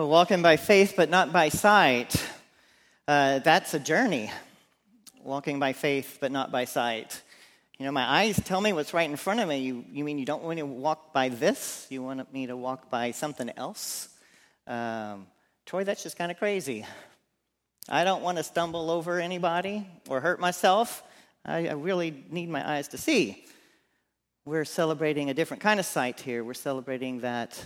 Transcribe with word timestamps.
Walking 0.00 0.42
by 0.42 0.56
faith 0.56 0.94
but 0.96 1.10
not 1.10 1.32
by 1.32 1.48
sight, 1.48 2.24
uh, 3.08 3.40
that's 3.40 3.74
a 3.74 3.80
journey. 3.80 4.30
Walking 5.24 5.58
by 5.58 5.72
faith 5.72 6.18
but 6.20 6.30
not 6.30 6.52
by 6.52 6.66
sight. 6.66 7.20
You 7.80 7.84
know, 7.84 7.90
my 7.90 8.08
eyes 8.08 8.40
tell 8.44 8.60
me 8.60 8.72
what's 8.72 8.94
right 8.94 9.10
in 9.10 9.16
front 9.16 9.40
of 9.40 9.48
me. 9.48 9.58
You, 9.58 9.84
you 9.90 10.04
mean 10.04 10.20
you 10.20 10.24
don't 10.24 10.44
want 10.44 10.54
me 10.54 10.62
to 10.62 10.66
walk 10.66 11.12
by 11.12 11.30
this? 11.30 11.88
You 11.90 12.04
want 12.04 12.32
me 12.32 12.46
to 12.46 12.56
walk 12.56 12.88
by 12.88 13.10
something 13.10 13.50
else? 13.56 14.08
Um, 14.68 15.26
Troy, 15.66 15.82
that's 15.82 16.04
just 16.04 16.16
kind 16.16 16.30
of 16.30 16.38
crazy. 16.38 16.86
I 17.88 18.04
don't 18.04 18.22
want 18.22 18.38
to 18.38 18.44
stumble 18.44 18.92
over 18.92 19.18
anybody 19.18 19.84
or 20.08 20.20
hurt 20.20 20.38
myself. 20.38 21.02
I, 21.44 21.66
I 21.66 21.72
really 21.72 22.24
need 22.30 22.48
my 22.48 22.76
eyes 22.76 22.86
to 22.88 22.98
see. 22.98 23.44
We're 24.44 24.64
celebrating 24.64 25.28
a 25.28 25.34
different 25.34 25.60
kind 25.60 25.80
of 25.80 25.86
sight 25.86 26.20
here. 26.20 26.44
We're 26.44 26.54
celebrating 26.54 27.22
that 27.22 27.60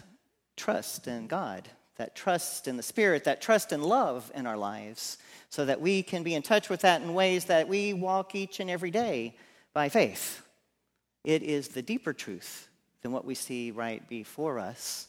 trust 0.56 1.08
in 1.08 1.26
God, 1.26 1.68
that 1.96 2.14
trust 2.14 2.68
in 2.68 2.76
the 2.76 2.82
Spirit, 2.82 3.24
that 3.24 3.42
trust 3.42 3.72
and 3.72 3.84
love 3.84 4.30
in 4.34 4.46
our 4.46 4.56
lives, 4.56 5.18
so 5.50 5.64
that 5.64 5.80
we 5.80 6.02
can 6.02 6.22
be 6.22 6.34
in 6.34 6.42
touch 6.42 6.68
with 6.68 6.80
that 6.80 7.02
in 7.02 7.14
ways 7.14 7.44
that 7.46 7.68
we 7.68 7.92
walk 7.92 8.34
each 8.34 8.60
and 8.60 8.70
every 8.70 8.90
day 8.90 9.36
by 9.74 9.88
faith. 9.88 10.42
It 11.24 11.42
is 11.42 11.68
the 11.68 11.82
deeper 11.82 12.12
truth 12.12 12.68
than 13.02 13.12
what 13.12 13.24
we 13.24 13.34
see 13.34 13.70
right 13.70 14.08
before 14.08 14.58
us. 14.58 15.08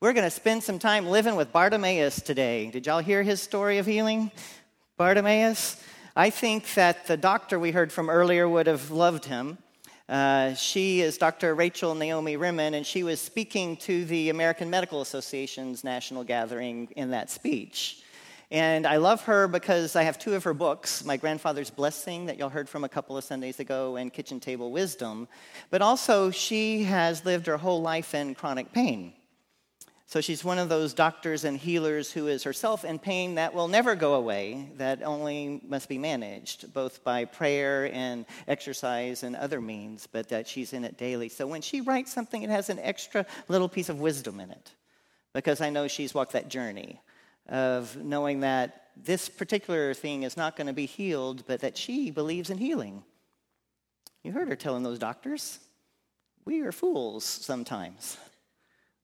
We're 0.00 0.12
going 0.12 0.24
to 0.26 0.30
spend 0.30 0.62
some 0.62 0.78
time 0.78 1.06
living 1.06 1.36
with 1.36 1.52
Bartimaeus 1.52 2.20
today. 2.20 2.70
Did 2.70 2.86
y'all 2.86 2.98
hear 2.98 3.22
his 3.22 3.40
story 3.40 3.78
of 3.78 3.86
healing? 3.86 4.30
Bartimaeus? 4.98 5.82
I 6.14 6.30
think 6.30 6.74
that 6.74 7.06
the 7.06 7.16
doctor 7.16 7.58
we 7.58 7.70
heard 7.70 7.92
from 7.92 8.10
earlier 8.10 8.48
would 8.48 8.66
have 8.66 8.90
loved 8.90 9.26
him. 9.26 9.58
Uh, 10.08 10.54
she 10.54 11.00
is 11.00 11.18
Dr. 11.18 11.54
Rachel 11.56 11.96
Naomi 11.96 12.36
Remen, 12.36 12.74
and 12.74 12.86
she 12.86 13.02
was 13.02 13.20
speaking 13.20 13.76
to 13.78 14.04
the 14.04 14.30
American 14.30 14.70
Medical 14.70 15.00
Association's 15.00 15.82
national 15.82 16.22
gathering 16.22 16.88
in 16.94 17.10
that 17.10 17.28
speech. 17.28 18.02
And 18.52 18.86
I 18.86 18.98
love 18.98 19.22
her 19.22 19.48
because 19.48 19.96
I 19.96 20.04
have 20.04 20.16
two 20.16 20.34
of 20.34 20.44
her 20.44 20.54
books 20.54 21.04
My 21.04 21.16
Grandfather's 21.16 21.70
Blessing, 21.70 22.26
that 22.26 22.38
y'all 22.38 22.50
heard 22.50 22.68
from 22.68 22.84
a 22.84 22.88
couple 22.88 23.16
of 23.16 23.24
Sundays 23.24 23.58
ago, 23.58 23.96
and 23.96 24.12
Kitchen 24.12 24.38
Table 24.38 24.70
Wisdom. 24.70 25.26
But 25.70 25.82
also, 25.82 26.30
she 26.30 26.84
has 26.84 27.24
lived 27.24 27.48
her 27.48 27.56
whole 27.56 27.82
life 27.82 28.14
in 28.14 28.36
chronic 28.36 28.72
pain. 28.72 29.12
So 30.08 30.20
she's 30.20 30.44
one 30.44 30.60
of 30.60 30.68
those 30.68 30.94
doctors 30.94 31.42
and 31.42 31.58
healers 31.58 32.12
who 32.12 32.28
is 32.28 32.44
herself 32.44 32.84
in 32.84 33.00
pain 33.00 33.34
that 33.34 33.54
will 33.54 33.66
never 33.66 33.96
go 33.96 34.14
away, 34.14 34.70
that 34.76 35.02
only 35.02 35.60
must 35.66 35.88
be 35.88 35.98
managed, 35.98 36.72
both 36.72 37.02
by 37.02 37.24
prayer 37.24 37.92
and 37.92 38.24
exercise 38.46 39.24
and 39.24 39.34
other 39.34 39.60
means, 39.60 40.06
but 40.06 40.28
that 40.28 40.46
she's 40.46 40.72
in 40.72 40.84
it 40.84 40.96
daily. 40.96 41.28
So 41.28 41.48
when 41.48 41.60
she 41.60 41.80
writes 41.80 42.12
something, 42.12 42.40
it 42.44 42.50
has 42.50 42.70
an 42.70 42.78
extra 42.78 43.26
little 43.48 43.68
piece 43.68 43.88
of 43.88 43.98
wisdom 43.98 44.38
in 44.38 44.52
it, 44.52 44.70
because 45.32 45.60
I 45.60 45.70
know 45.70 45.88
she's 45.88 46.14
walked 46.14 46.32
that 46.32 46.48
journey 46.48 47.00
of 47.48 47.96
knowing 47.96 48.40
that 48.40 48.90
this 48.96 49.28
particular 49.28 49.92
thing 49.92 50.22
is 50.22 50.36
not 50.36 50.56
going 50.56 50.68
to 50.68 50.72
be 50.72 50.86
healed, 50.86 51.42
but 51.48 51.60
that 51.62 51.76
she 51.76 52.12
believes 52.12 52.48
in 52.48 52.58
healing. 52.58 53.02
You 54.22 54.30
heard 54.30 54.48
her 54.48 54.56
telling 54.56 54.84
those 54.84 55.00
doctors, 55.00 55.58
we 56.44 56.60
are 56.60 56.70
fools 56.70 57.24
sometimes. 57.24 58.18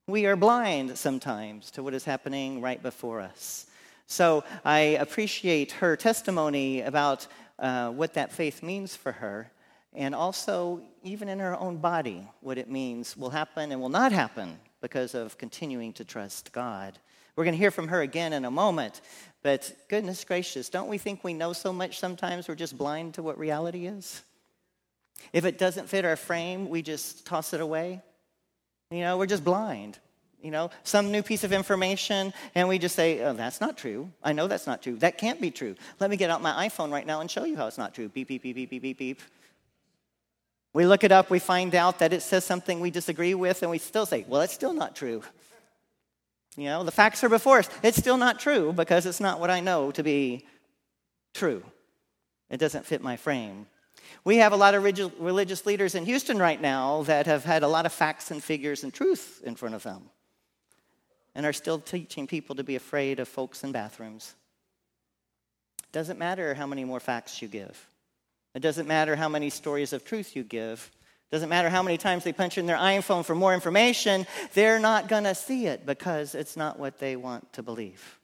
We 0.08 0.26
are 0.26 0.34
blind 0.34 0.98
sometimes 0.98 1.70
to 1.72 1.82
what 1.84 1.94
is 1.94 2.04
happening 2.04 2.60
right 2.60 2.82
before 2.82 3.20
us. 3.20 3.66
So 4.08 4.42
I 4.64 4.80
appreciate 4.80 5.72
her 5.72 5.96
testimony 5.96 6.80
about 6.80 7.28
uh, 7.56 7.90
what 7.90 8.14
that 8.14 8.32
faith 8.32 8.64
means 8.64 8.96
for 8.96 9.12
her, 9.12 9.52
and 9.94 10.12
also, 10.12 10.82
even 11.04 11.28
in 11.28 11.38
her 11.38 11.56
own 11.56 11.76
body, 11.76 12.26
what 12.40 12.58
it 12.58 12.68
means 12.68 13.16
will 13.16 13.30
happen 13.30 13.70
and 13.70 13.80
will 13.80 13.88
not 13.90 14.10
happen 14.10 14.58
because 14.80 15.14
of 15.14 15.38
continuing 15.38 15.92
to 15.92 16.04
trust 16.04 16.50
God. 16.50 16.98
We're 17.36 17.44
going 17.44 17.54
to 17.54 17.58
hear 17.58 17.70
from 17.70 17.88
her 17.88 18.00
again 18.00 18.32
in 18.32 18.44
a 18.44 18.50
moment. 18.50 19.02
But 19.42 19.72
goodness 19.88 20.24
gracious, 20.24 20.68
don't 20.68 20.88
we 20.88 20.98
think 20.98 21.22
we 21.22 21.32
know 21.32 21.52
so 21.52 21.72
much 21.72 22.00
sometimes 22.00 22.48
we're 22.48 22.54
just 22.56 22.76
blind 22.76 23.14
to 23.14 23.22
what 23.22 23.38
reality 23.38 23.86
is? 23.86 24.22
If 25.32 25.44
it 25.44 25.58
doesn't 25.58 25.88
fit 25.88 26.04
our 26.04 26.16
frame, 26.16 26.68
we 26.68 26.82
just 26.82 27.24
toss 27.24 27.52
it 27.54 27.60
away. 27.60 28.00
You 28.92 29.00
know, 29.00 29.16
we're 29.16 29.26
just 29.26 29.44
blind. 29.44 29.98
You 30.42 30.50
know, 30.50 30.70
some 30.82 31.12
new 31.12 31.22
piece 31.22 31.44
of 31.44 31.52
information, 31.52 32.34
and 32.56 32.68
we 32.68 32.78
just 32.78 32.96
say, 32.96 33.20
oh, 33.22 33.32
that's 33.32 33.60
not 33.60 33.78
true. 33.78 34.10
I 34.24 34.32
know 34.32 34.48
that's 34.48 34.66
not 34.66 34.82
true. 34.82 34.96
That 34.96 35.16
can't 35.16 35.40
be 35.40 35.52
true. 35.52 35.76
Let 36.00 36.10
me 36.10 36.16
get 36.16 36.30
out 36.30 36.42
my 36.42 36.68
iPhone 36.68 36.90
right 36.90 37.06
now 37.06 37.20
and 37.20 37.30
show 37.30 37.44
you 37.44 37.56
how 37.56 37.68
it's 37.68 37.78
not 37.78 37.94
true. 37.94 38.08
Beep, 38.08 38.26
beep, 38.26 38.42
beep, 38.42 38.56
beep, 38.56 38.70
beep, 38.70 38.82
beep, 38.82 38.98
beep. 38.98 39.20
We 40.74 40.86
look 40.86 41.04
it 41.04 41.12
up, 41.12 41.30
we 41.30 41.38
find 41.38 41.74
out 41.74 42.00
that 42.00 42.12
it 42.12 42.22
says 42.22 42.44
something 42.44 42.80
we 42.80 42.90
disagree 42.90 43.34
with, 43.34 43.62
and 43.62 43.70
we 43.70 43.78
still 43.78 44.06
say, 44.06 44.24
well, 44.26 44.40
it's 44.40 44.54
still 44.54 44.72
not 44.72 44.96
true. 44.96 45.22
You 46.56 46.64
know, 46.64 46.82
the 46.82 46.90
facts 46.90 47.22
are 47.22 47.28
before 47.28 47.60
us. 47.60 47.70
It's 47.82 47.96
still 47.96 48.16
not 48.16 48.40
true 48.40 48.72
because 48.72 49.06
it's 49.06 49.20
not 49.20 49.38
what 49.38 49.50
I 49.50 49.60
know 49.60 49.90
to 49.92 50.02
be 50.02 50.46
true. 51.34 51.62
It 52.50 52.58
doesn't 52.58 52.84
fit 52.84 53.02
my 53.02 53.16
frame. 53.16 53.66
We 54.24 54.36
have 54.36 54.52
a 54.52 54.56
lot 54.56 54.74
of 54.74 54.82
religious 54.82 55.66
leaders 55.66 55.94
in 55.94 56.04
Houston 56.04 56.38
right 56.38 56.60
now 56.60 57.02
that 57.04 57.26
have 57.26 57.44
had 57.44 57.62
a 57.62 57.68
lot 57.68 57.86
of 57.86 57.92
facts 57.92 58.30
and 58.30 58.42
figures 58.42 58.84
and 58.84 58.92
truth 58.92 59.42
in 59.44 59.54
front 59.54 59.74
of 59.74 59.82
them 59.82 60.10
and 61.34 61.46
are 61.46 61.52
still 61.52 61.78
teaching 61.78 62.26
people 62.26 62.56
to 62.56 62.64
be 62.64 62.76
afraid 62.76 63.18
of 63.20 63.28
folks 63.28 63.64
in 63.64 63.72
bathrooms. 63.72 64.34
It 65.84 65.92
doesn't 65.92 66.18
matter 66.18 66.54
how 66.54 66.66
many 66.66 66.84
more 66.84 67.00
facts 67.00 67.40
you 67.40 67.48
give. 67.48 67.88
It 68.54 68.60
doesn't 68.60 68.86
matter 68.86 69.16
how 69.16 69.28
many 69.28 69.50
stories 69.50 69.92
of 69.92 70.04
truth 70.04 70.36
you 70.36 70.44
give. 70.44 70.90
It 71.30 71.34
Doesn't 71.34 71.48
matter 71.48 71.70
how 71.70 71.82
many 71.82 71.96
times 71.96 72.24
they 72.24 72.32
punch 72.32 72.58
in 72.58 72.66
their 72.66 72.76
iPhone 72.76 73.24
for 73.24 73.34
more 73.34 73.54
information, 73.54 74.26
they're 74.52 74.78
not 74.78 75.08
going 75.08 75.24
to 75.24 75.34
see 75.34 75.66
it 75.66 75.86
because 75.86 76.34
it's 76.34 76.56
not 76.56 76.78
what 76.78 76.98
they 76.98 77.16
want 77.16 77.50
to 77.54 77.62
believe. 77.62 78.18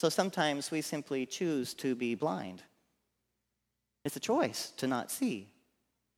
So 0.00 0.08
sometimes 0.08 0.70
we 0.70 0.80
simply 0.80 1.26
choose 1.26 1.74
to 1.74 1.94
be 1.94 2.14
blind. 2.14 2.62
It's 4.08 4.16
a 4.16 4.20
choice 4.20 4.70
to 4.78 4.86
not 4.86 5.10
see 5.10 5.48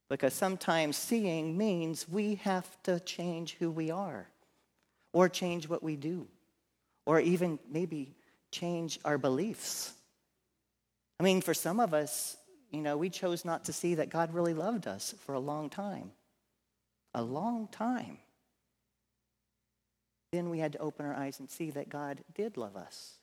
because 0.09 0.33
sometimes 0.33 0.95
seeing 0.95 1.57
means 1.57 2.07
we 2.07 2.35
have 2.35 2.65
to 2.83 3.01
change 3.01 3.57
who 3.59 3.69
we 3.69 3.91
are 3.91 4.29
or 5.11 5.27
change 5.27 5.67
what 5.67 5.83
we 5.83 5.97
do 5.97 6.25
or 7.05 7.19
even 7.19 7.59
maybe 7.69 8.15
change 8.49 8.97
our 9.03 9.17
beliefs. 9.17 9.91
I 11.19 11.23
mean, 11.23 11.41
for 11.41 11.53
some 11.53 11.81
of 11.81 11.93
us, 11.93 12.37
you 12.69 12.81
know, 12.81 12.95
we 12.95 13.09
chose 13.09 13.43
not 13.43 13.65
to 13.65 13.73
see 13.73 13.95
that 13.95 14.09
God 14.09 14.33
really 14.33 14.53
loved 14.53 14.87
us 14.87 15.13
for 15.25 15.33
a 15.33 15.39
long 15.41 15.69
time. 15.69 16.13
A 17.13 17.21
long 17.21 17.67
time. 17.67 18.19
Then 20.31 20.49
we 20.49 20.59
had 20.59 20.71
to 20.71 20.79
open 20.79 21.05
our 21.05 21.13
eyes 21.13 21.41
and 21.41 21.49
see 21.49 21.71
that 21.71 21.89
God 21.89 22.23
did 22.35 22.55
love 22.55 22.77
us. 22.77 23.15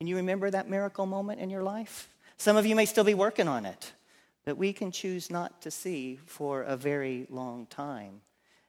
Can 0.00 0.08
you 0.08 0.16
remember 0.16 0.50
that 0.50 0.68
miracle 0.68 1.06
moment 1.06 1.40
in 1.40 1.48
your 1.48 1.62
life? 1.62 2.08
Some 2.36 2.56
of 2.56 2.66
you 2.66 2.74
may 2.74 2.86
still 2.86 3.04
be 3.04 3.14
working 3.14 3.48
on 3.48 3.66
it, 3.66 3.92
but 4.44 4.56
we 4.56 4.72
can 4.72 4.90
choose 4.90 5.30
not 5.30 5.62
to 5.62 5.70
see 5.70 6.18
for 6.26 6.62
a 6.62 6.76
very 6.76 7.26
long 7.30 7.66
time. 7.66 8.20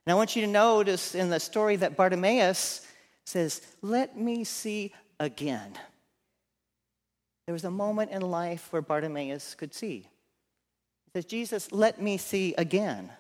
And 0.06 0.12
I 0.12 0.16
want 0.16 0.36
you 0.36 0.44
to 0.44 0.52
notice 0.52 1.16
in 1.16 1.30
the 1.30 1.40
story 1.40 1.76
that 1.78 1.98
Bartimaeus 1.98 2.86
says, 3.26 3.62
Let 3.82 4.18
me 4.18 4.44
see 4.44 4.94
again. 5.20 5.78
There 7.46 7.54
was 7.54 7.64
a 7.64 7.72
moment 7.72 8.12
in 8.12 8.22
life 8.22 8.72
where 8.72 8.82
Bartimaeus 8.82 9.56
could 9.56 9.74
see. 9.74 10.08
He 11.06 11.12
says, 11.14 11.26
Jesus, 11.26 11.72
let 11.72 12.02
me 12.02 12.18
see 12.18 12.56
again. 12.58 13.12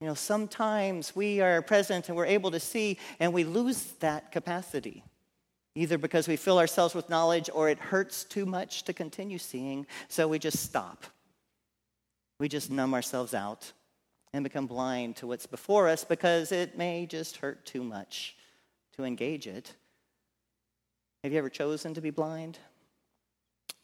You 0.00 0.06
know, 0.06 0.14
sometimes 0.14 1.14
we 1.14 1.40
are 1.40 1.60
present 1.60 2.08
and 2.08 2.16
we're 2.16 2.26
able 2.26 2.50
to 2.52 2.60
see, 2.60 2.98
and 3.18 3.32
we 3.32 3.44
lose 3.44 3.82
that 4.00 4.32
capacity, 4.32 5.04
either 5.74 5.98
because 5.98 6.28
we 6.28 6.36
fill 6.36 6.58
ourselves 6.58 6.94
with 6.94 7.08
knowledge 7.08 7.48
or 7.52 7.68
it 7.68 7.78
hurts 7.78 8.24
too 8.24 8.46
much 8.46 8.84
to 8.84 8.92
continue 8.92 9.38
seeing, 9.38 9.86
so 10.08 10.26
we 10.28 10.38
just 10.38 10.60
stop. 10.60 11.04
We 12.38 12.48
just 12.48 12.70
numb 12.70 12.94
ourselves 12.94 13.34
out 13.34 13.72
and 14.32 14.44
become 14.44 14.66
blind 14.66 15.16
to 15.16 15.26
what's 15.26 15.46
before 15.46 15.88
us 15.88 16.04
because 16.04 16.52
it 16.52 16.78
may 16.78 17.06
just 17.06 17.38
hurt 17.38 17.64
too 17.66 17.82
much 17.82 18.36
to 18.96 19.04
engage 19.04 19.46
it. 19.46 19.74
Have 21.22 21.32
you 21.32 21.38
ever 21.38 21.50
chosen 21.50 21.94
to 21.94 22.00
be 22.00 22.10
blind? 22.10 22.58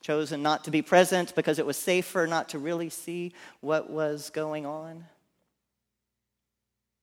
chosen 0.07 0.41
not 0.41 0.63
to 0.63 0.71
be 0.71 0.83
present 0.83 1.35
because 1.35 1.59
it 1.59 1.67
was 1.67 1.77
safer 1.77 2.29
not 2.29 2.51
to 2.51 2.61
really 2.61 2.89
see 2.89 3.33
what 3.61 3.91
was 3.91 4.31
going 4.31 4.65
on. 4.65 5.05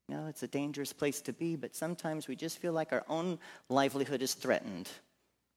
You 0.07 0.15
know, 0.15 0.27
it's 0.27 0.43
a 0.43 0.47
dangerous 0.47 0.93
place 0.93 1.21
to 1.21 1.33
be, 1.33 1.55
but 1.55 1.75
sometimes 1.75 2.27
we 2.27 2.35
just 2.35 2.59
feel 2.59 2.73
like 2.73 2.91
our 2.91 3.05
own 3.07 3.39
livelihood 3.69 4.21
is 4.21 4.33
threatened 4.33 4.89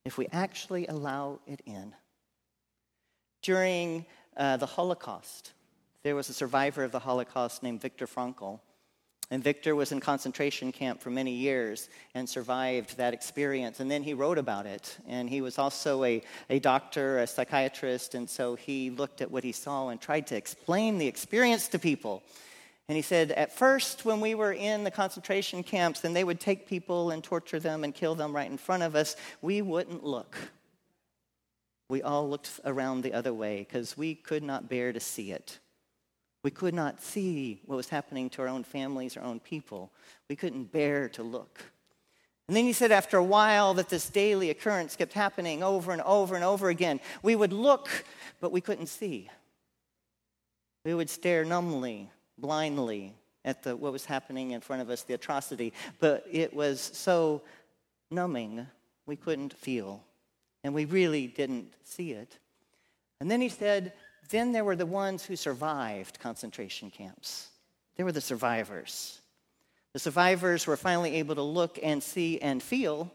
if 0.04 0.16
we 0.16 0.28
actually 0.32 0.86
allow 0.86 1.40
it 1.46 1.60
in. 1.66 1.94
During 3.42 4.06
uh, 4.36 4.56
the 4.56 4.66
Holocaust, 4.66 5.52
there 6.02 6.14
was 6.14 6.28
a 6.28 6.32
survivor 6.32 6.84
of 6.84 6.92
the 6.92 7.00
Holocaust 7.00 7.62
named 7.62 7.80
Viktor 7.80 8.06
Frankl 8.06 8.60
and 9.30 9.42
Victor 9.42 9.74
was 9.74 9.90
in 9.90 9.98
concentration 9.98 10.70
camp 10.70 11.00
for 11.00 11.10
many 11.10 11.32
years 11.32 11.88
and 12.14 12.28
survived 12.28 12.96
that 12.96 13.12
experience. 13.12 13.80
And 13.80 13.90
then 13.90 14.04
he 14.04 14.14
wrote 14.14 14.38
about 14.38 14.66
it. 14.66 14.96
And 15.08 15.28
he 15.28 15.40
was 15.40 15.58
also 15.58 16.04
a, 16.04 16.22
a 16.48 16.60
doctor, 16.60 17.18
a 17.18 17.26
psychiatrist. 17.26 18.14
And 18.14 18.30
so 18.30 18.54
he 18.54 18.90
looked 18.90 19.20
at 19.20 19.30
what 19.30 19.42
he 19.42 19.50
saw 19.50 19.88
and 19.88 20.00
tried 20.00 20.28
to 20.28 20.36
explain 20.36 20.98
the 20.98 21.08
experience 21.08 21.66
to 21.68 21.78
people. 21.78 22.22
And 22.88 22.96
he 22.96 23.02
said, 23.02 23.32
At 23.32 23.52
first, 23.52 24.04
when 24.04 24.20
we 24.20 24.34
were 24.34 24.52
in 24.52 24.84
the 24.84 24.90
concentration 24.90 25.62
camps 25.62 26.04
and 26.04 26.14
they 26.14 26.24
would 26.24 26.38
take 26.38 26.68
people 26.68 27.10
and 27.10 27.22
torture 27.22 27.58
them 27.58 27.82
and 27.82 27.94
kill 27.94 28.14
them 28.14 28.34
right 28.34 28.50
in 28.50 28.58
front 28.58 28.82
of 28.82 28.94
us, 28.94 29.16
we 29.42 29.60
wouldn't 29.60 30.04
look. 30.04 30.36
We 31.88 32.02
all 32.02 32.28
looked 32.28 32.60
around 32.64 33.02
the 33.02 33.12
other 33.12 33.34
way 33.34 33.58
because 33.58 33.96
we 33.96 34.14
could 34.14 34.42
not 34.42 34.68
bear 34.68 34.92
to 34.92 35.00
see 35.00 35.32
it. 35.32 35.58
We 36.42 36.50
could 36.50 36.74
not 36.74 37.02
see 37.02 37.60
what 37.66 37.76
was 37.76 37.88
happening 37.88 38.30
to 38.30 38.42
our 38.42 38.48
own 38.48 38.62
families, 38.62 39.16
our 39.16 39.24
own 39.24 39.40
people. 39.40 39.92
We 40.28 40.36
couldn't 40.36 40.70
bear 40.70 41.08
to 41.10 41.24
look. 41.24 41.60
And 42.48 42.56
then 42.56 42.64
he 42.64 42.72
said, 42.72 42.92
after 42.92 43.16
a 43.16 43.24
while, 43.24 43.74
that 43.74 43.88
this 43.88 44.08
daily 44.08 44.50
occurrence 44.50 44.94
kept 44.94 45.12
happening 45.12 45.64
over 45.64 45.90
and 45.90 46.02
over 46.02 46.36
and 46.36 46.44
over 46.44 46.68
again. 46.68 47.00
We 47.24 47.34
would 47.34 47.52
look, 47.52 47.88
but 48.40 48.52
we 48.52 48.60
couldn't 48.60 48.86
see. 48.86 49.28
We 50.84 50.94
would 50.94 51.10
stare 51.10 51.44
numbly, 51.44 52.10
blindly 52.38 53.14
at 53.44 53.62
the, 53.62 53.76
what 53.76 53.92
was 53.92 54.04
happening 54.04 54.50
in 54.50 54.60
front 54.60 54.82
of 54.82 54.90
us, 54.90 55.02
the 55.02 55.14
atrocity, 55.14 55.72
but 56.00 56.26
it 56.30 56.52
was 56.52 56.80
so 56.80 57.42
numbing, 58.10 58.66
we 59.06 59.16
couldn't 59.16 59.52
feel. 59.52 60.02
And 60.64 60.74
we 60.74 60.84
really 60.84 61.28
didn't 61.28 61.72
see 61.84 62.10
it. 62.10 62.38
And 63.20 63.30
then 63.30 63.40
he 63.40 63.48
said, 63.48 63.92
then 64.30 64.50
there 64.52 64.64
were 64.64 64.74
the 64.74 64.86
ones 64.86 65.24
who 65.24 65.36
survived 65.36 66.18
concentration 66.18 66.90
camps. 66.90 67.48
They 67.96 68.02
were 68.02 68.12
the 68.12 68.20
survivors. 68.20 69.20
The 69.92 70.00
survivors 70.00 70.66
were 70.66 70.76
finally 70.76 71.14
able 71.14 71.36
to 71.36 71.42
look 71.42 71.78
and 71.82 72.02
see 72.02 72.40
and 72.40 72.62
feel, 72.62 73.10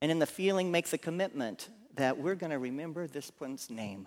and 0.00 0.12
in 0.12 0.18
the 0.18 0.26
feeling, 0.26 0.70
make 0.70 0.88
the 0.88 0.98
commitment 0.98 1.70
that 1.96 2.18
we're 2.18 2.34
going 2.34 2.50
to 2.50 2.58
remember 2.58 3.06
this 3.06 3.32
one's 3.40 3.70
name. 3.70 4.06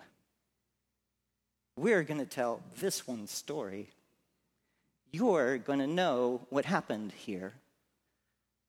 We're 1.78 2.02
going 2.02 2.18
to 2.18 2.26
tell 2.26 2.60
this 2.80 3.06
one 3.06 3.28
story. 3.28 3.90
You're 5.12 5.58
going 5.58 5.78
to 5.78 5.86
know 5.86 6.46
what 6.50 6.64
happened 6.64 7.12
here. 7.12 7.52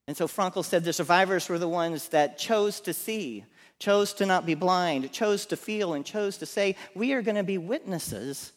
And 0.07 0.15
so 0.15 0.27
Frankl 0.27 0.63
said 0.63 0.83
the 0.83 0.93
survivors 0.93 1.49
were 1.49 1.57
the 1.57 1.67
ones 1.67 2.09
that 2.09 2.37
chose 2.37 2.79
to 2.81 2.93
see, 2.93 3.45
chose 3.79 4.13
to 4.13 4.27
not 4.27 4.45
be 4.45 4.53
blind, 4.53 5.11
chose 5.11 5.47
to 5.47 5.57
feel, 5.57 5.93
and 5.93 6.05
chose 6.05 6.37
to 6.37 6.45
say, 6.45 6.75
We 6.93 7.13
are 7.13 7.23
going 7.23 7.35
to 7.35 7.43
be 7.43 7.57
witnesses 7.57 8.51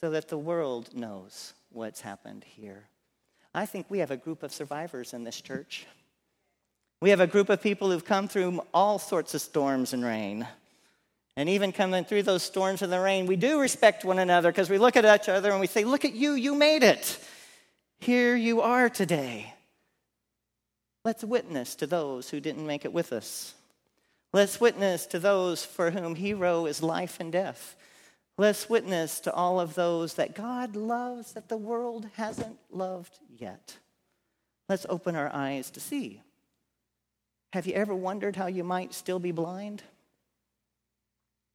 so 0.00 0.10
that 0.10 0.28
the 0.28 0.38
world 0.38 0.94
knows 0.94 1.52
what's 1.70 2.00
happened 2.00 2.44
here. 2.44 2.84
I 3.52 3.66
think 3.66 3.86
we 3.88 3.98
have 3.98 4.12
a 4.12 4.16
group 4.16 4.44
of 4.44 4.52
survivors 4.52 5.12
in 5.12 5.24
this 5.24 5.40
church. 5.40 5.86
We 7.00 7.10
have 7.10 7.20
a 7.20 7.26
group 7.26 7.48
of 7.48 7.60
people 7.60 7.90
who've 7.90 8.04
come 8.04 8.28
through 8.28 8.62
all 8.72 9.00
sorts 9.00 9.34
of 9.34 9.40
storms 9.40 9.92
and 9.92 10.04
rain. 10.04 10.46
And 11.36 11.48
even 11.48 11.72
coming 11.72 12.04
through 12.04 12.24
those 12.24 12.42
storms 12.42 12.82
and 12.82 12.92
the 12.92 13.00
rain, 13.00 13.26
we 13.26 13.36
do 13.36 13.60
respect 13.60 14.04
one 14.04 14.18
another 14.18 14.50
because 14.50 14.68
we 14.68 14.78
look 14.78 14.96
at 14.96 15.20
each 15.20 15.28
other 15.28 15.50
and 15.50 15.60
we 15.60 15.66
say, 15.66 15.84
Look 15.84 16.04
at 16.04 16.14
you, 16.14 16.32
you 16.32 16.54
made 16.54 16.82
it. 16.82 17.18
Here 18.00 18.36
you 18.36 18.60
are 18.60 18.88
today. 18.88 19.54
Let's 21.04 21.24
witness 21.24 21.74
to 21.76 21.86
those 21.86 22.30
who 22.30 22.40
didn't 22.40 22.66
make 22.66 22.84
it 22.84 22.92
with 22.92 23.12
us. 23.12 23.54
Let's 24.32 24.60
witness 24.60 25.06
to 25.06 25.18
those 25.18 25.64
for 25.64 25.90
whom 25.90 26.14
hero 26.14 26.66
is 26.66 26.82
life 26.82 27.18
and 27.18 27.32
death. 27.32 27.76
Let's 28.38 28.68
witness 28.68 29.20
to 29.20 29.32
all 29.32 29.60
of 29.60 29.74
those 29.74 30.14
that 30.14 30.34
God 30.34 30.74
loves 30.74 31.32
that 31.32 31.48
the 31.48 31.56
world 31.56 32.08
hasn't 32.14 32.58
loved 32.70 33.18
yet. 33.38 33.76
Let's 34.68 34.86
open 34.88 35.16
our 35.16 35.30
eyes 35.34 35.70
to 35.72 35.80
see. 35.80 36.22
Have 37.52 37.66
you 37.66 37.74
ever 37.74 37.94
wondered 37.94 38.36
how 38.36 38.46
you 38.46 38.64
might 38.64 38.94
still 38.94 39.18
be 39.18 39.32
blind? 39.32 39.82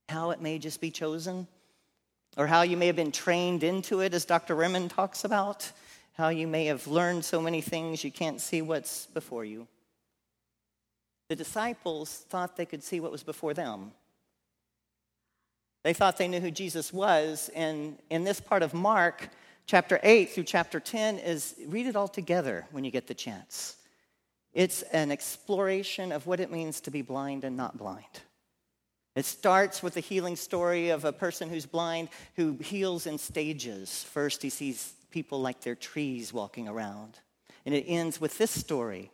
How 0.10 0.32
it 0.32 0.42
may 0.42 0.60
just 0.60 0.82
be 0.82 0.92
chosen? 0.92 1.48
Or 2.38 2.48
how 2.48 2.62
you 2.62 2.78
may 2.78 2.88
have 2.88 2.96
been 2.96 3.12
trained 3.12 3.64
into 3.64 4.00
it, 4.00 4.14
as 4.14 4.26
Dr. 4.26 4.56
Remen 4.56 4.90
talks 4.90 5.24
about? 5.24 5.72
How 6.14 6.30
you 6.30 6.48
may 6.48 6.66
have 6.66 6.88
learned 6.88 7.26
so 7.26 7.42
many 7.42 7.62
things 7.62 8.04
you 8.04 8.12
can't 8.12 8.42
see 8.42 8.62
what's 8.62 9.08
before 9.08 9.46
you? 9.46 9.68
The 11.30 11.36
disciples 11.36 12.26
thought 12.30 12.56
they 12.56 12.66
could 12.66 12.84
see 12.84 13.00
what 13.00 13.12
was 13.12 13.24
before 13.24 13.54
them. 13.54 13.92
They 15.84 15.94
thought 15.94 16.18
they 16.18 16.28
knew 16.28 16.40
who 16.40 16.52
Jesus 16.52 16.92
was. 16.94 17.50
And 17.56 17.98
in 18.10 18.24
this 18.24 18.40
part 18.40 18.64
of 18.64 18.74
Mark, 18.74 19.30
chapter 19.66 20.00
8 20.04 20.30
through 20.30 20.44
chapter 20.46 20.80
10, 20.80 21.20
is 21.20 21.56
read 21.68 21.88
it 21.88 21.96
all 21.96 22.08
together 22.08 22.66
when 22.72 22.84
you 22.84 22.92
get 22.92 23.08
the 23.08 23.14
chance. 23.14 23.78
It's 24.54 24.82
an 24.84 25.12
exploration 25.12 26.12
of 26.12 26.26
what 26.26 26.40
it 26.40 26.52
means 26.52 26.82
to 26.82 26.92
be 26.92 27.02
blind 27.02 27.44
and 27.44 27.56
not 27.56 27.78
blind. 27.78 28.22
It 29.18 29.26
starts 29.26 29.84
with 29.84 29.96
the 29.96 30.00
healing 30.00 30.38
story 30.38 30.90
of 30.90 31.04
a 31.04 31.12
person 31.12 31.50
who's 31.50 31.66
blind 31.66 32.08
who 32.38 32.54
heals 32.62 33.06
in 33.06 33.18
stages. 33.18 34.06
First, 34.06 34.42
he 34.42 34.50
sees 34.50 34.94
people 35.12 35.42
like 35.42 35.60
they're 35.60 35.76
trees 35.76 36.32
walking 36.32 36.70
around. 36.70 37.20
And 37.66 37.76
it 37.76 37.84
ends 37.86 38.22
with 38.22 38.38
this 38.38 38.52
story. 38.52 39.12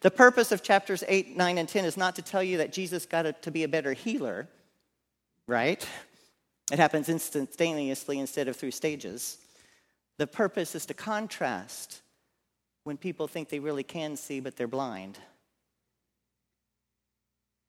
The 0.00 0.10
purpose 0.10 0.52
of 0.52 0.62
chapters 0.62 1.02
8, 1.08 1.36
9, 1.36 1.56
and 1.56 1.68
10 1.68 1.86
is 1.86 1.96
not 1.96 2.16
to 2.16 2.22
tell 2.22 2.42
you 2.42 2.58
that 2.58 2.72
Jesus 2.72 3.06
got 3.06 3.42
to 3.42 3.50
be 3.50 3.62
a 3.62 3.68
better 3.68 3.94
healer 3.94 4.46
right? 5.46 5.86
It 6.72 6.78
happens 6.78 7.08
instantaneously 7.08 8.18
instead 8.18 8.48
of 8.48 8.56
through 8.56 8.70
stages. 8.70 9.38
The 10.18 10.26
purpose 10.26 10.74
is 10.74 10.86
to 10.86 10.94
contrast 10.94 12.00
when 12.84 12.96
people 12.96 13.28
think 13.28 13.48
they 13.48 13.58
really 13.58 13.82
can 13.82 14.16
see, 14.16 14.40
but 14.40 14.56
they're 14.56 14.66
blind. 14.66 15.18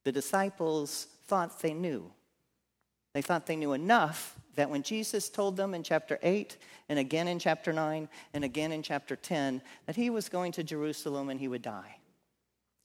The 0.04 0.12
disciples 0.12 1.08
thought 1.26 1.60
they 1.60 1.74
knew. 1.74 2.10
They 3.14 3.22
thought 3.22 3.46
they 3.46 3.56
knew 3.56 3.72
enough 3.72 4.36
that 4.56 4.70
when 4.70 4.82
Jesus 4.82 5.28
told 5.28 5.56
them 5.56 5.74
in 5.74 5.82
chapter 5.82 6.18
8 6.22 6.56
and 6.88 6.98
again 6.98 7.28
in 7.28 7.38
chapter 7.38 7.72
9 7.72 8.08
and 8.34 8.44
again 8.44 8.72
in 8.72 8.82
chapter 8.82 9.16
10 9.16 9.62
that 9.86 9.96
he 9.96 10.10
was 10.10 10.28
going 10.28 10.52
to 10.52 10.62
Jerusalem 10.62 11.30
and 11.30 11.40
he 11.40 11.48
would 11.48 11.62
die, 11.62 11.96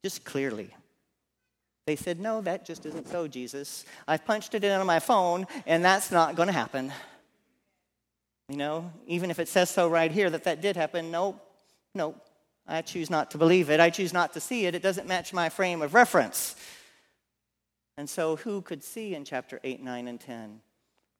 just 0.04 0.24
clearly. 0.24 0.74
They 1.88 1.96
said, 1.96 2.20
No, 2.20 2.42
that 2.42 2.66
just 2.66 2.86
isn't 2.86 3.08
so, 3.08 3.28
Jesus. 3.28 3.86
I've 4.08 4.26
punched 4.26 4.54
it 4.54 4.64
in 4.64 4.72
on 4.72 4.86
my 4.86 5.00
phone, 5.00 5.48
and 5.66 5.84
that's 5.84 6.12
not 6.12 6.36
going 6.36 6.48
to 6.48 6.54
happen. 6.54 6.94
You 8.48 8.58
know, 8.58 8.92
even 9.08 9.32
if 9.32 9.40
it 9.40 9.48
says 9.48 9.70
so 9.70 9.90
right 9.90 10.12
here 10.12 10.30
that 10.30 10.44
that 10.44 10.62
did 10.62 10.76
happen, 10.76 11.10
no, 11.10 11.40
no, 11.96 12.16
I 12.68 12.82
choose 12.82 13.10
not 13.10 13.32
to 13.32 13.38
believe 13.38 13.70
it. 13.70 13.80
I 13.80 13.90
choose 13.90 14.14
not 14.14 14.34
to 14.34 14.40
see 14.40 14.66
it. 14.66 14.76
It 14.76 14.82
doesn't 14.82 15.08
match 15.08 15.34
my 15.34 15.50
frame 15.50 15.82
of 15.82 15.94
reference. 15.94 16.56
And 17.98 18.10
so, 18.10 18.36
who 18.38 18.62
could 18.62 18.84
see 18.84 19.16
in 19.16 19.26
chapter 19.26 19.60
8, 19.64 19.84
9, 19.84 20.08
and 20.08 20.20
10? 20.20 20.62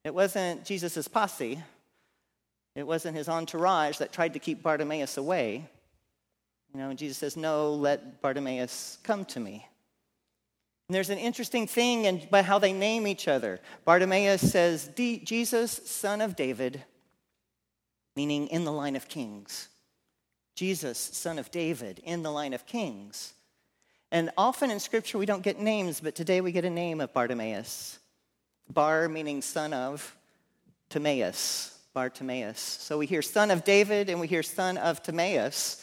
It 0.04 0.14
wasn't 0.14 0.64
Jesus' 0.64 1.06
posse, 1.08 1.62
it 2.74 2.86
wasn't 2.86 3.16
his 3.16 3.28
entourage 3.28 3.98
that 3.98 4.12
tried 4.12 4.32
to 4.32 4.38
keep 4.38 4.62
Bartimaeus 4.62 5.16
away. 5.16 5.68
You 6.72 6.80
know, 6.80 6.94
Jesus 6.94 7.18
says, 7.18 7.36
No, 7.36 7.74
let 7.74 8.22
Bartimaeus 8.22 8.98
come 9.02 9.24
to 9.26 9.40
me. 9.40 9.66
And 10.88 10.94
there's 10.94 11.10
an 11.10 11.18
interesting 11.18 11.66
thing 11.66 12.06
in, 12.06 12.22
by 12.30 12.42
how 12.42 12.58
they 12.58 12.72
name 12.72 13.06
each 13.06 13.28
other. 13.28 13.60
Bartimaeus 13.84 14.40
says, 14.50 14.90
Jesus, 14.96 15.80
son 15.84 16.20
of 16.20 16.36
David, 16.36 16.82
meaning 18.16 18.48
in 18.48 18.64
the 18.64 18.72
line 18.72 18.96
of 18.96 19.08
kings. 19.08 19.68
Jesus, 20.54 20.98
son 20.98 21.38
of 21.38 21.50
David, 21.50 22.00
in 22.04 22.22
the 22.22 22.30
line 22.30 22.52
of 22.52 22.66
kings. 22.66 23.32
And 24.12 24.30
often 24.36 24.70
in 24.70 24.78
Scripture 24.78 25.16
we 25.16 25.24
don't 25.24 25.42
get 25.42 25.58
names, 25.58 25.98
but 25.98 26.14
today 26.14 26.42
we 26.42 26.52
get 26.52 26.66
a 26.66 26.70
name 26.70 27.00
of 27.00 27.14
Bartimaeus. 27.14 27.98
Bar 28.68 29.08
meaning 29.08 29.40
son 29.40 29.72
of, 29.72 30.14
Timaeus, 30.90 31.78
Bartimaeus. 31.94 32.60
So 32.60 32.98
we 32.98 33.06
hear 33.06 33.22
son 33.22 33.50
of 33.50 33.64
David 33.64 34.10
and 34.10 34.20
we 34.20 34.26
hear 34.26 34.42
son 34.42 34.76
of 34.76 35.02
Timaeus. 35.02 35.82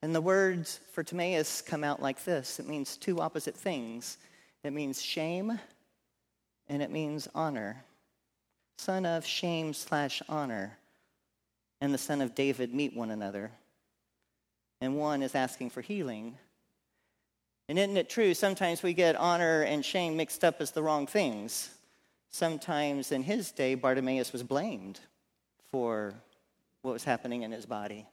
And 0.00 0.14
the 0.14 0.22
words 0.22 0.80
for 0.92 1.04
Timaeus 1.04 1.60
come 1.60 1.84
out 1.84 2.00
like 2.00 2.24
this 2.24 2.58
it 2.58 2.66
means 2.66 2.96
two 2.96 3.20
opposite 3.20 3.54
things. 3.54 4.16
It 4.64 4.72
means 4.72 5.02
shame 5.02 5.60
and 6.68 6.82
it 6.82 6.90
means 6.90 7.28
honor. 7.34 7.84
Son 8.78 9.04
of 9.04 9.26
shame 9.26 9.74
slash 9.74 10.22
honor 10.30 10.78
and 11.82 11.92
the 11.92 11.98
son 11.98 12.22
of 12.22 12.34
David 12.34 12.72
meet 12.72 12.96
one 12.96 13.10
another. 13.10 13.50
And 14.80 14.96
one 14.96 15.22
is 15.22 15.34
asking 15.34 15.70
for 15.70 15.82
healing. 15.82 16.38
And 17.68 17.78
isn't 17.78 17.96
it 17.96 18.08
true? 18.08 18.34
Sometimes 18.34 18.82
we 18.82 18.92
get 18.94 19.16
honor 19.16 19.62
and 19.62 19.84
shame 19.84 20.16
mixed 20.16 20.44
up 20.44 20.60
as 20.60 20.70
the 20.70 20.82
wrong 20.82 21.06
things. 21.06 21.70
Sometimes 22.30 23.12
in 23.12 23.22
his 23.22 23.50
day, 23.50 23.74
Bartimaeus 23.74 24.32
was 24.32 24.42
blamed 24.42 25.00
for 25.70 26.14
what 26.82 26.92
was 26.92 27.04
happening 27.04 27.42
in 27.42 27.50
his 27.50 27.66
body. 27.66 28.06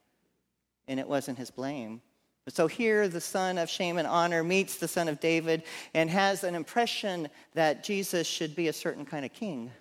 And 0.87 0.99
it 0.99 1.07
wasn't 1.07 1.37
his 1.37 1.51
blame, 1.51 2.01
so 2.49 2.67
here, 2.67 3.07
the 3.07 3.21
son 3.21 3.57
of 3.57 3.69
shame 3.69 3.97
and 3.97 4.07
honor 4.07 4.43
meets 4.43 4.77
the 4.77 4.87
son 4.87 5.07
of 5.07 5.19
David 5.21 5.63
and 5.93 6.09
has 6.09 6.43
an 6.43 6.55
impression 6.55 7.29
that 7.53 7.83
Jesus 7.83 8.27
should 8.27 8.53
be 8.55 8.67
a 8.67 8.73
certain 8.73 9.05
kind 9.05 9.23
of 9.23 9.31
king. 9.31 9.71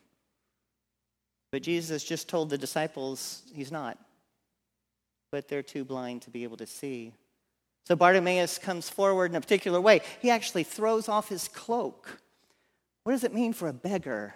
But 1.51 1.63
Jesus 1.63 2.05
just 2.05 2.29
told 2.29 2.51
the 2.51 2.59
disciples 2.59 3.43
he's 3.53 3.73
not. 3.73 3.99
But 5.33 5.49
they're 5.49 5.63
too 5.63 5.85
blind 5.85 6.23
to 6.23 6.31
be 6.31 6.45
able 6.45 6.57
to 6.59 6.67
see. 6.67 7.13
So 7.85 7.97
Bartimaeus 7.97 8.59
comes 8.59 8.89
forward 8.89 9.31
in 9.31 9.37
a 9.37 9.41
particular 9.41 9.81
way. 9.81 10.01
He 10.21 10.31
actually 10.31 10.65
throws 10.65 11.09
off 11.09 11.29
his 11.29 11.49
cloak. 11.49 12.21
What 13.05 13.13
does 13.13 13.25
it 13.25 13.35
mean 13.35 13.53
for 13.53 13.69
a 13.69 13.73
beggar 13.73 14.35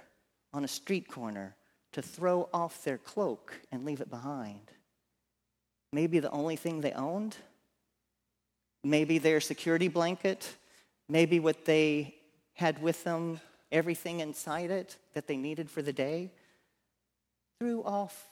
on 0.53 0.65
a 0.65 0.69
street 0.69 1.09
corner 1.09 1.55
to 1.97 2.03
throw 2.03 2.49
off 2.53 2.85
their 2.85 2.99
cloak 2.99 3.55
and 3.73 3.85
leave 3.85 4.03
it 4.03 4.11
behind. 4.11 4.71
Maybe 5.95 6.19
the 6.19 6.31
only 6.31 6.57
thing 6.57 6.83
they 6.83 6.93
owned, 6.93 7.37
maybe 8.85 9.19
their 9.19 9.41
security 9.41 9.89
blanket, 9.89 10.47
maybe 11.09 11.41
what 11.41 11.65
they 11.65 12.15
had 12.53 12.83
with 12.83 13.03
them, 13.05 13.41
everything 13.73 14.21
inside 14.21 14.71
it 14.71 14.97
that 15.15 15.27
they 15.27 15.39
needed 15.39 15.71
for 15.71 15.81
the 15.81 15.93
day, 15.93 16.33
threw 17.61 17.83
off 17.83 18.29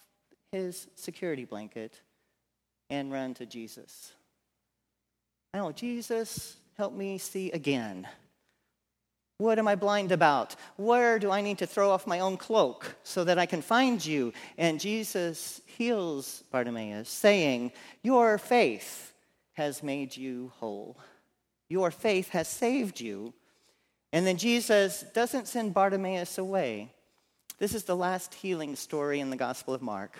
his 0.52 0.88
security 0.94 1.46
blanket 1.46 2.00
and 2.90 3.10
ran 3.10 3.32
to 3.32 3.46
Jesus. 3.46 4.12
I 5.54 5.58
know, 5.58 5.70
Jesus, 5.70 6.56
help 6.76 6.94
me 6.94 7.16
see 7.16 7.52
again. 7.52 8.08
What 9.38 9.60
am 9.60 9.68
I 9.68 9.76
blind 9.76 10.10
about? 10.10 10.56
Where 10.74 11.16
do 11.20 11.30
I 11.30 11.42
need 11.42 11.58
to 11.58 11.66
throw 11.66 11.92
off 11.92 12.08
my 12.08 12.18
own 12.18 12.36
cloak 12.36 12.96
so 13.04 13.22
that 13.22 13.38
I 13.38 13.46
can 13.46 13.62
find 13.62 14.04
you? 14.04 14.32
And 14.58 14.80
Jesus 14.80 15.60
heals 15.66 16.42
Bartimaeus, 16.50 17.08
saying, 17.08 17.70
Your 18.02 18.36
faith 18.36 19.12
has 19.52 19.80
made 19.80 20.16
you 20.16 20.50
whole. 20.56 20.98
Your 21.68 21.92
faith 21.92 22.30
has 22.30 22.48
saved 22.48 23.00
you. 23.00 23.32
And 24.12 24.26
then 24.26 24.38
Jesus 24.38 25.04
doesn't 25.14 25.46
send 25.46 25.72
Bartimaeus 25.72 26.36
away. 26.36 26.90
This 27.60 27.76
is 27.76 27.84
the 27.84 27.94
last 27.94 28.34
healing 28.34 28.74
story 28.74 29.20
in 29.20 29.30
the 29.30 29.36
Gospel 29.36 29.72
of 29.72 29.82
Mark. 29.82 30.18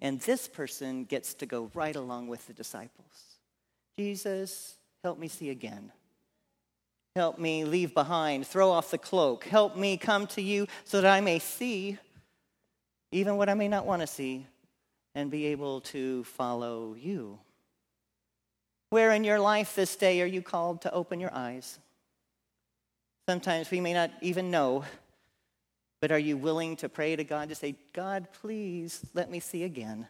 And 0.00 0.20
this 0.22 0.48
person 0.48 1.04
gets 1.04 1.32
to 1.34 1.46
go 1.46 1.70
right 1.74 1.94
along 1.94 2.26
with 2.26 2.44
the 2.48 2.52
disciples. 2.52 3.37
Jesus, 3.98 4.76
help 5.02 5.18
me 5.18 5.26
see 5.26 5.50
again. 5.50 5.90
Help 7.16 7.36
me 7.36 7.64
leave 7.64 7.94
behind, 7.94 8.46
throw 8.46 8.70
off 8.70 8.92
the 8.92 8.98
cloak. 8.98 9.42
Help 9.42 9.76
me 9.76 9.96
come 9.96 10.28
to 10.28 10.40
you 10.40 10.68
so 10.84 11.00
that 11.00 11.12
I 11.12 11.20
may 11.20 11.40
see 11.40 11.98
even 13.10 13.36
what 13.36 13.48
I 13.48 13.54
may 13.54 13.66
not 13.66 13.86
want 13.86 14.02
to 14.02 14.06
see 14.06 14.46
and 15.16 15.32
be 15.32 15.46
able 15.46 15.80
to 15.80 16.22
follow 16.22 16.94
you. 16.94 17.40
Where 18.90 19.10
in 19.10 19.24
your 19.24 19.40
life 19.40 19.74
this 19.74 19.96
day 19.96 20.22
are 20.22 20.26
you 20.26 20.42
called 20.42 20.82
to 20.82 20.94
open 20.94 21.18
your 21.18 21.34
eyes? 21.34 21.80
Sometimes 23.28 23.68
we 23.68 23.80
may 23.80 23.94
not 23.94 24.12
even 24.20 24.52
know, 24.52 24.84
but 26.00 26.12
are 26.12 26.20
you 26.20 26.36
willing 26.36 26.76
to 26.76 26.88
pray 26.88 27.16
to 27.16 27.24
God 27.24 27.48
to 27.48 27.56
say, 27.56 27.74
God, 27.92 28.28
please 28.32 29.04
let 29.12 29.28
me 29.28 29.40
see 29.40 29.64
again? 29.64 30.06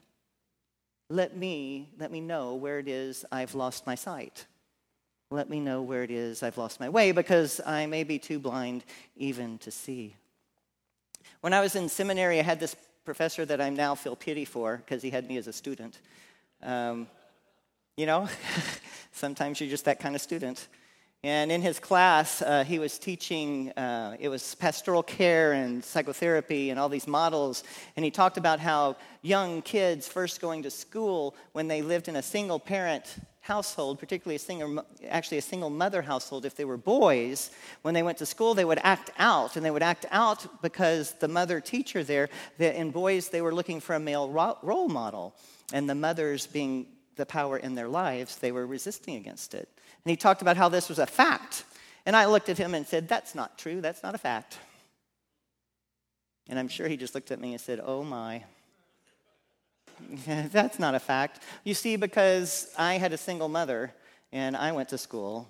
Let 1.10 1.36
me, 1.36 1.88
let 1.98 2.12
me 2.12 2.20
know 2.20 2.54
where 2.54 2.78
it 2.78 2.88
is 2.88 3.24
I've 3.32 3.54
lost 3.54 3.86
my 3.86 3.94
sight. 3.94 4.46
Let 5.30 5.48
me 5.48 5.60
know 5.60 5.82
where 5.82 6.02
it 6.02 6.10
is 6.10 6.42
I've 6.42 6.58
lost 6.58 6.80
my 6.80 6.88
way 6.88 7.12
because 7.12 7.60
I 7.64 7.86
may 7.86 8.04
be 8.04 8.18
too 8.18 8.38
blind 8.38 8.84
even 9.16 9.58
to 9.58 9.70
see. 9.70 10.16
When 11.40 11.52
I 11.52 11.60
was 11.60 11.76
in 11.76 11.88
seminary, 11.88 12.38
I 12.38 12.42
had 12.42 12.60
this 12.60 12.76
professor 13.04 13.44
that 13.46 13.60
I 13.60 13.70
now 13.70 13.94
feel 13.94 14.16
pity 14.16 14.44
for 14.44 14.76
because 14.76 15.02
he 15.02 15.10
had 15.10 15.28
me 15.28 15.36
as 15.38 15.46
a 15.46 15.52
student. 15.52 15.98
Um, 16.62 17.06
you 17.96 18.06
know, 18.06 18.28
sometimes 19.12 19.60
you're 19.60 19.70
just 19.70 19.86
that 19.86 20.00
kind 20.00 20.14
of 20.14 20.20
student. 20.20 20.68
And 21.24 21.50
in 21.50 21.62
his 21.62 21.80
class, 21.80 22.42
uh, 22.42 22.62
he 22.62 22.78
was 22.78 22.96
teaching, 22.96 23.70
uh, 23.72 24.16
it 24.20 24.28
was 24.28 24.54
pastoral 24.54 25.02
care 25.02 25.52
and 25.52 25.84
psychotherapy 25.84 26.70
and 26.70 26.78
all 26.78 26.88
these 26.88 27.08
models. 27.08 27.64
And 27.96 28.04
he 28.04 28.10
talked 28.12 28.36
about 28.36 28.60
how 28.60 28.96
young 29.22 29.62
kids 29.62 30.06
first 30.06 30.40
going 30.40 30.62
to 30.62 30.70
school, 30.70 31.34
when 31.52 31.66
they 31.66 31.82
lived 31.82 32.06
in 32.06 32.14
a 32.14 32.22
single 32.22 32.60
parent 32.60 33.16
household, 33.40 33.98
particularly 33.98 34.36
a 34.36 34.38
single, 34.38 34.84
actually 35.08 35.38
a 35.38 35.42
single 35.42 35.70
mother 35.70 36.02
household, 36.02 36.44
if 36.44 36.54
they 36.54 36.64
were 36.64 36.76
boys, 36.76 37.50
when 37.82 37.94
they 37.94 38.04
went 38.04 38.18
to 38.18 38.26
school, 38.26 38.54
they 38.54 38.64
would 38.64 38.80
act 38.84 39.10
out. 39.18 39.56
And 39.56 39.66
they 39.66 39.72
would 39.72 39.82
act 39.82 40.06
out 40.12 40.62
because 40.62 41.14
the 41.14 41.26
mother 41.26 41.60
teacher 41.60 42.04
there, 42.04 42.28
in 42.60 42.92
boys, 42.92 43.30
they 43.30 43.42
were 43.42 43.54
looking 43.54 43.80
for 43.80 43.96
a 43.96 44.00
male 44.00 44.30
role 44.62 44.88
model. 44.88 45.34
And 45.72 45.90
the 45.90 45.96
mothers 45.96 46.46
being 46.46 46.86
the 47.16 47.26
power 47.26 47.58
in 47.58 47.74
their 47.74 47.88
lives, 47.88 48.36
they 48.36 48.52
were 48.52 48.68
resisting 48.68 49.16
against 49.16 49.52
it. 49.52 49.68
And 50.04 50.10
he 50.10 50.16
talked 50.16 50.42
about 50.42 50.56
how 50.56 50.68
this 50.68 50.88
was 50.88 50.98
a 50.98 51.06
fact. 51.06 51.64
And 52.06 52.16
I 52.16 52.26
looked 52.26 52.48
at 52.48 52.58
him 52.58 52.74
and 52.74 52.86
said, 52.86 53.08
That's 53.08 53.34
not 53.34 53.58
true. 53.58 53.80
That's 53.80 54.02
not 54.02 54.14
a 54.14 54.18
fact. 54.18 54.58
And 56.48 56.58
I'm 56.58 56.68
sure 56.68 56.88
he 56.88 56.96
just 56.96 57.14
looked 57.14 57.30
at 57.30 57.40
me 57.40 57.52
and 57.52 57.60
said, 57.60 57.80
Oh 57.84 58.02
my. 58.02 58.44
That's 60.26 60.78
not 60.78 60.94
a 60.94 61.00
fact. 61.00 61.42
You 61.64 61.74
see, 61.74 61.96
because 61.96 62.72
I 62.78 62.94
had 62.94 63.12
a 63.12 63.18
single 63.18 63.48
mother 63.48 63.92
and 64.32 64.56
I 64.56 64.72
went 64.72 64.88
to 64.90 64.98
school 64.98 65.48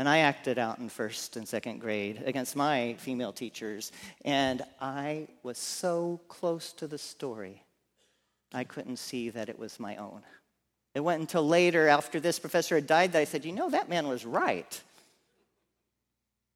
and 0.00 0.08
I 0.08 0.18
acted 0.20 0.58
out 0.58 0.78
in 0.78 0.88
first 0.88 1.36
and 1.36 1.46
second 1.46 1.78
grade 1.78 2.22
against 2.24 2.56
my 2.56 2.94
female 2.98 3.34
teachers, 3.34 3.92
and 4.24 4.62
I 4.80 5.28
was 5.42 5.58
so 5.58 6.22
close 6.26 6.72
to 6.72 6.86
the 6.86 6.96
story, 6.96 7.62
I 8.54 8.64
couldn't 8.64 8.96
see 8.96 9.28
that 9.28 9.50
it 9.50 9.58
was 9.58 9.78
my 9.78 9.96
own. 9.96 10.22
It 10.94 11.00
went 11.00 11.20
until 11.20 11.46
later, 11.46 11.88
after 11.88 12.18
this 12.18 12.38
professor 12.38 12.74
had 12.74 12.86
died, 12.86 13.12
that 13.12 13.20
I 13.20 13.24
said, 13.24 13.44
You 13.44 13.52
know, 13.52 13.70
that 13.70 13.88
man 13.88 14.08
was 14.08 14.24
right. 14.24 14.80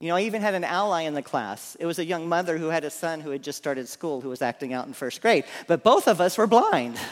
You 0.01 0.09
know, 0.09 0.17
I 0.17 0.23
even 0.23 0.43
had 0.43 0.55
an 0.55 0.65
ally 0.65 1.03
in 1.03 1.15
the 1.15 1.23
class. 1.23 1.77
It 1.79 1.87
was 1.87 1.99
a 1.99 2.05
young 2.05 2.29
mother 2.29 2.59
who 2.59 2.67
had 2.67 2.85
a 2.85 2.91
son 2.91 3.21
who 3.21 3.31
had 3.31 3.43
just 3.43 3.59
started 3.59 3.89
school 3.89 4.21
who 4.21 4.29
was 4.29 4.43
acting 4.43 4.73
out 4.73 4.87
in 4.87 4.93
first 4.93 5.23
grade. 5.23 5.45
But 5.67 5.83
both 5.83 6.09
of 6.09 6.21
us 6.21 6.37
were 6.37 6.47
blind. 6.47 6.99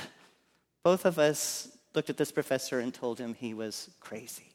Both 0.84 1.04
of 1.04 1.16
us 1.20 1.68
looked 1.94 2.10
at 2.10 2.16
this 2.16 2.32
professor 2.32 2.80
and 2.80 2.92
told 2.92 3.16
him 3.20 3.34
he 3.34 3.54
was 3.54 3.88
crazy. 4.00 4.52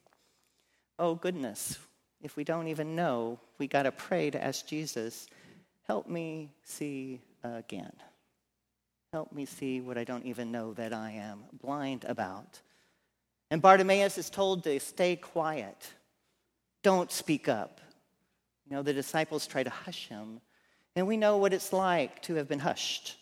Oh, 0.99 1.15
goodness. 1.15 1.79
If 2.21 2.35
we 2.35 2.43
don't 2.43 2.67
even 2.67 2.97
know, 2.97 3.39
we 3.59 3.67
got 3.67 3.83
to 3.83 3.93
pray 3.93 4.29
to 4.31 4.43
ask 4.43 4.67
Jesus, 4.67 5.27
help 5.87 6.09
me 6.09 6.51
see 6.65 7.21
again. 7.43 7.93
Help 9.13 9.31
me 9.31 9.45
see 9.45 9.81
what 9.81 9.97
I 9.97 10.03
don't 10.03 10.25
even 10.25 10.51
know 10.51 10.73
that 10.73 10.93
I 10.93 11.11
am 11.11 11.43
blind 11.53 12.05
about. 12.05 12.61
And 13.49 13.61
Bartimaeus 13.61 14.17
is 14.17 14.29
told 14.29 14.63
to 14.65 14.79
stay 14.79 15.15
quiet. 15.15 15.93
Don't 16.83 17.11
speak 17.11 17.47
up. 17.47 17.79
You 18.69 18.75
know, 18.75 18.83
the 18.83 18.93
disciples 18.93 19.47
try 19.47 19.63
to 19.63 19.69
hush 19.69 20.07
him. 20.07 20.41
And 20.95 21.07
we 21.07 21.15
know 21.15 21.37
what 21.37 21.53
it's 21.53 21.71
like 21.71 22.21
to 22.23 22.35
have 22.35 22.47
been 22.47 22.59
hushed 22.59 23.17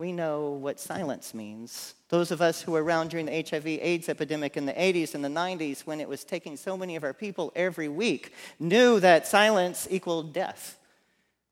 we 0.00 0.12
know 0.12 0.52
what 0.52 0.80
silence 0.80 1.34
means. 1.34 1.94
Those 2.08 2.30
of 2.30 2.40
us 2.40 2.62
who 2.62 2.72
were 2.72 2.82
around 2.82 3.10
during 3.10 3.26
the 3.26 3.44
HIV 3.46 3.66
AIDS 3.66 4.08
epidemic 4.08 4.56
in 4.56 4.64
the 4.64 4.72
80s 4.72 5.14
and 5.14 5.22
the 5.22 5.28
90s, 5.28 5.80
when 5.80 6.00
it 6.00 6.08
was 6.08 6.24
taking 6.24 6.56
so 6.56 6.74
many 6.74 6.96
of 6.96 7.04
our 7.04 7.12
people 7.12 7.52
every 7.54 7.88
week, 7.88 8.32
knew 8.58 8.98
that 9.00 9.26
silence 9.26 9.86
equaled 9.90 10.32
death. 10.32 10.78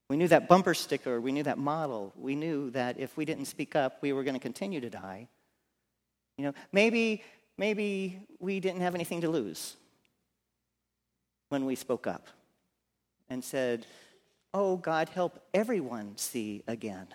We 0.08 0.16
knew 0.16 0.28
that 0.28 0.48
bumper 0.48 0.72
sticker, 0.72 1.20
we 1.20 1.32
knew 1.32 1.42
that 1.42 1.58
model. 1.58 2.14
We 2.16 2.34
knew 2.34 2.70
that 2.70 2.98
if 2.98 3.16
we 3.16 3.24
didn't 3.24 3.44
speak 3.44 3.76
up, 3.76 3.98
we 4.00 4.12
were 4.12 4.24
going 4.24 4.34
to 4.34 4.40
continue 4.40 4.80
to 4.80 4.90
die. 4.90 5.28
You 6.38 6.44
know, 6.46 6.54
maybe, 6.72 7.22
maybe 7.58 8.20
we 8.38 8.60
didn't 8.60 8.80
have 8.80 8.94
anything 8.94 9.20
to 9.20 9.28
lose 9.28 9.76
when 11.50 11.66
we 11.66 11.74
spoke 11.74 12.06
up 12.06 12.28
and 13.28 13.44
said, 13.44 13.86
Oh, 14.54 14.76
God, 14.76 15.10
help 15.10 15.40
everyone 15.52 16.16
see 16.16 16.62
again. 16.66 17.08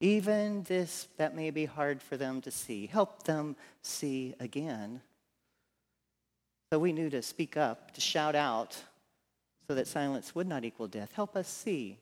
Even 0.00 0.64
this 0.64 1.06
that 1.16 1.36
may 1.36 1.50
be 1.50 1.64
hard 1.64 2.02
for 2.02 2.16
them 2.16 2.40
to 2.40 2.50
see, 2.50 2.88
help 2.88 3.22
them 3.22 3.54
see 3.82 4.34
again. 4.40 5.00
So 6.72 6.80
we 6.80 6.92
knew 6.92 7.08
to 7.10 7.22
speak 7.22 7.56
up, 7.56 7.92
to 7.92 8.00
shout 8.00 8.34
out, 8.34 8.82
so 9.66 9.74
that 9.74 9.86
silence 9.86 10.34
would 10.34 10.46
not 10.46 10.64
equal 10.64 10.88
death. 10.88 11.12
Help 11.12 11.36
us 11.36 11.48
see. 11.48 11.98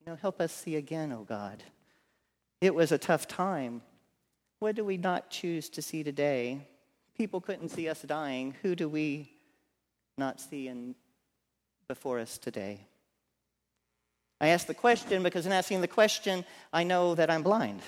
You 0.00 0.12
know, 0.12 0.16
help 0.16 0.40
us 0.40 0.52
see 0.52 0.76
again, 0.76 1.12
oh 1.12 1.24
God. 1.24 1.62
It 2.60 2.74
was 2.74 2.92
a 2.92 2.98
tough 2.98 3.26
time. 3.26 3.82
What 4.58 4.76
do 4.76 4.84
we 4.84 4.96
not 4.96 5.30
choose 5.30 5.70
to 5.70 5.82
see 5.82 6.02
today? 6.02 6.66
People 7.16 7.40
couldn't 7.40 7.70
see 7.70 7.88
us 7.88 8.02
dying. 8.02 8.54
Who 8.62 8.74
do 8.74 8.88
we 8.88 9.32
not 10.18 10.40
see 10.40 10.68
in, 10.68 10.94
before 11.88 12.18
us 12.18 12.38
today? 12.38 12.86
I 14.40 14.48
ask 14.48 14.66
the 14.66 14.74
question 14.74 15.22
because 15.22 15.46
in 15.46 15.52
asking 15.52 15.80
the 15.80 15.88
question, 15.88 16.44
I 16.72 16.84
know 16.84 17.14
that 17.14 17.30
I'm 17.30 17.42
blind. 17.42 17.80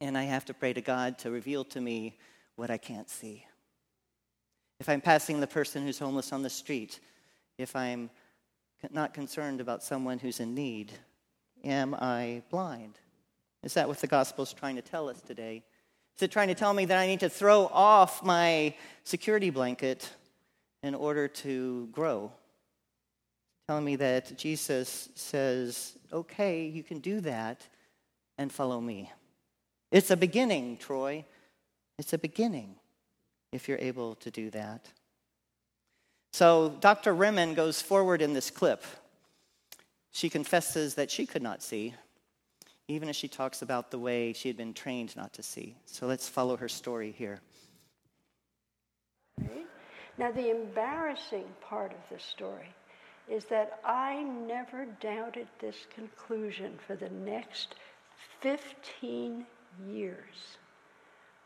And 0.00 0.16
I 0.16 0.24
have 0.24 0.44
to 0.46 0.54
pray 0.54 0.72
to 0.72 0.80
God 0.80 1.18
to 1.18 1.30
reveal 1.30 1.64
to 1.66 1.80
me 1.80 2.16
what 2.56 2.70
I 2.70 2.78
can't 2.78 3.08
see. 3.08 3.44
If 4.80 4.88
I'm 4.88 5.02
passing 5.02 5.40
the 5.40 5.46
person 5.46 5.84
who's 5.84 5.98
homeless 5.98 6.32
on 6.32 6.42
the 6.42 6.50
street, 6.50 7.00
if 7.58 7.76
I'm 7.76 8.10
not 8.90 9.12
concerned 9.12 9.60
about 9.60 9.82
someone 9.82 10.18
who's 10.18 10.40
in 10.40 10.54
need, 10.54 10.90
am 11.62 11.94
I 11.94 12.42
blind? 12.50 12.98
Is 13.62 13.74
that 13.74 13.86
what 13.86 13.98
the 13.98 14.06
gospel 14.06 14.42
is 14.42 14.54
trying 14.54 14.76
to 14.76 14.82
tell 14.82 15.10
us 15.10 15.20
today? 15.20 15.62
Is 16.16 16.22
it 16.22 16.30
trying 16.32 16.48
to 16.48 16.54
tell 16.54 16.72
me 16.72 16.86
that 16.86 16.98
I 16.98 17.06
need 17.06 17.20
to 17.20 17.28
throw 17.28 17.66
off 17.66 18.24
my 18.24 18.74
security 19.04 19.50
blanket 19.50 20.10
in 20.82 20.94
order 20.94 21.28
to 21.28 21.88
grow? 21.92 22.32
telling 23.68 23.84
me 23.84 23.94
that 23.94 24.36
Jesus 24.36 25.10
says, 25.14 25.96
okay, 26.12 26.66
you 26.66 26.82
can 26.82 26.98
do 26.98 27.20
that 27.20 27.64
and 28.36 28.50
follow 28.50 28.80
me. 28.80 29.08
It's 29.92 30.10
a 30.10 30.16
beginning, 30.16 30.76
Troy. 30.76 31.24
It's 31.96 32.12
a 32.12 32.18
beginning 32.18 32.74
if 33.52 33.68
you're 33.68 33.78
able 33.78 34.14
to 34.16 34.30
do 34.30 34.50
that. 34.50 34.86
So 36.32 36.76
Dr. 36.80 37.14
Remen 37.14 37.54
goes 37.54 37.82
forward 37.82 38.22
in 38.22 38.32
this 38.32 38.50
clip. 38.50 38.84
She 40.12 40.28
confesses 40.28 40.94
that 40.94 41.10
she 41.10 41.26
could 41.26 41.42
not 41.42 41.62
see, 41.62 41.94
even 42.88 43.08
as 43.08 43.16
she 43.16 43.28
talks 43.28 43.62
about 43.62 43.90
the 43.90 43.98
way 43.98 44.32
she 44.32 44.48
had 44.48 44.56
been 44.56 44.74
trained 44.74 45.16
not 45.16 45.32
to 45.34 45.42
see. 45.42 45.76
So 45.86 46.06
let's 46.06 46.28
follow 46.28 46.56
her 46.56 46.68
story 46.68 47.12
here. 47.16 47.40
Now, 50.18 50.30
the 50.30 50.50
embarrassing 50.50 51.46
part 51.62 51.92
of 51.92 51.98
this 52.10 52.22
story 52.22 52.68
is 53.28 53.44
that 53.46 53.80
I 53.84 54.22
never 54.22 54.86
doubted 55.00 55.46
this 55.60 55.86
conclusion 55.94 56.78
for 56.86 56.94
the 56.96 57.08
next 57.08 57.76
15 58.40 59.46
years. 59.88 60.58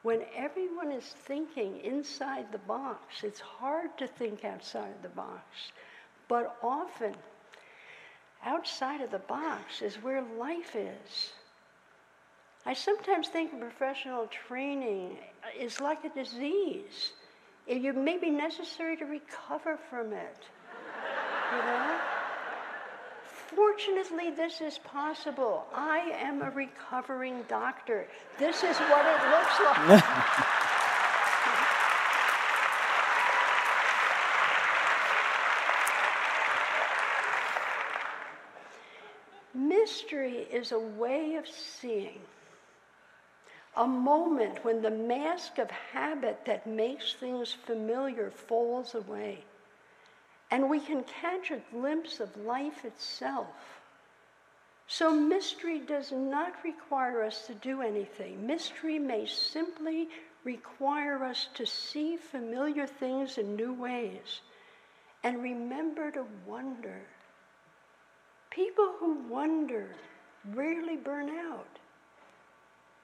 When 0.05 0.21
everyone 0.37 0.93
is 0.93 1.15
thinking 1.25 1.81
inside 1.81 2.53
the 2.53 2.59
box, 2.59 3.25
it's 3.25 3.41
hard 3.41 3.97
to 3.97 4.07
think 4.07 4.45
outside 4.45 4.93
the 5.01 5.09
box. 5.09 5.43
But 6.29 6.59
often, 6.63 7.15
outside 8.45 9.01
of 9.01 9.11
the 9.11 9.21
box 9.21 9.81
is 9.81 9.97
where 9.97 10.23
life 10.39 10.77
is. 10.77 11.33
I 12.67 12.75
sometimes 12.75 13.29
think 13.29 13.59
professional 13.59 14.27
training 14.27 15.17
is 15.59 15.81
like 15.81 16.05
a 16.05 16.11
disease. 16.11 17.13
It 17.67 17.97
may 17.97 18.19
be 18.19 18.29
necessary 18.29 18.99
to 18.99 19.07
recover 19.07 19.79
from 19.89 20.13
it. 20.13 20.39
You 21.51 21.59
know? 21.59 22.01
Fortunately, 23.55 24.31
this 24.31 24.61
is 24.61 24.79
possible. 24.79 25.67
I 25.75 25.99
am 26.21 26.43
a 26.43 26.51
recovering 26.51 27.45
doctor. 27.49 28.07
This 28.39 28.63
is 28.65 28.77
what 28.77 29.07
it 29.07 29.21
looks 29.31 29.61
like. 29.61 30.05
Mystery 39.55 40.49
is 40.53 40.73
a 40.73 40.79
way 40.79 41.37
of 41.37 41.47
seeing, 41.47 42.21
a 43.77 43.87
moment 43.87 44.65
when 44.65 44.83
the 44.83 44.91
mask 44.91 45.59
of 45.59 45.71
habit 45.71 46.41
that 46.47 46.67
makes 46.67 47.15
things 47.15 47.53
familiar 47.67 48.31
falls 48.31 48.97
away 48.97 49.45
and 50.55 50.71
we 50.71 50.79
can 50.79 51.03
catch 51.21 51.51
a 51.51 51.61
glimpse 51.73 52.21
of 52.21 52.37
life 52.37 52.85
itself. 52.85 53.49
So, 54.87 55.13
mystery 55.13 55.81
does 55.81 56.13
not 56.13 56.53
require 56.63 57.25
us 57.25 57.49
to 57.49 57.55
do 57.55 57.83
anything. 57.83 58.47
Mystery 58.47 59.01
may 59.01 59.27
simply 59.27 60.09
require 60.45 61.25
us 61.25 61.49
to 61.55 61.67
see 61.67 62.17
familiar 62.17 62.87
things 62.87 63.37
in 63.37 63.57
new 63.57 63.73
ways 63.73 64.43
and 65.25 65.43
remember 65.43 66.13
to 66.13 66.25
wonder. 66.47 67.01
People 68.51 68.95
who 69.01 69.25
wonder 69.29 69.89
rarely 70.53 70.97
burn 70.97 71.31
out. 71.31 71.81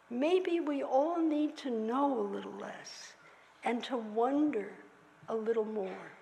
Maybe 0.08 0.60
we 0.60 0.84
all 0.84 1.20
need 1.20 1.56
to 1.56 1.70
know 1.70 2.16
a 2.16 2.30
little 2.32 2.54
less 2.60 3.12
and 3.64 3.82
to 3.84 3.96
wonder 3.96 4.68
a 5.28 5.34
little 5.34 5.64
more. 5.64 6.12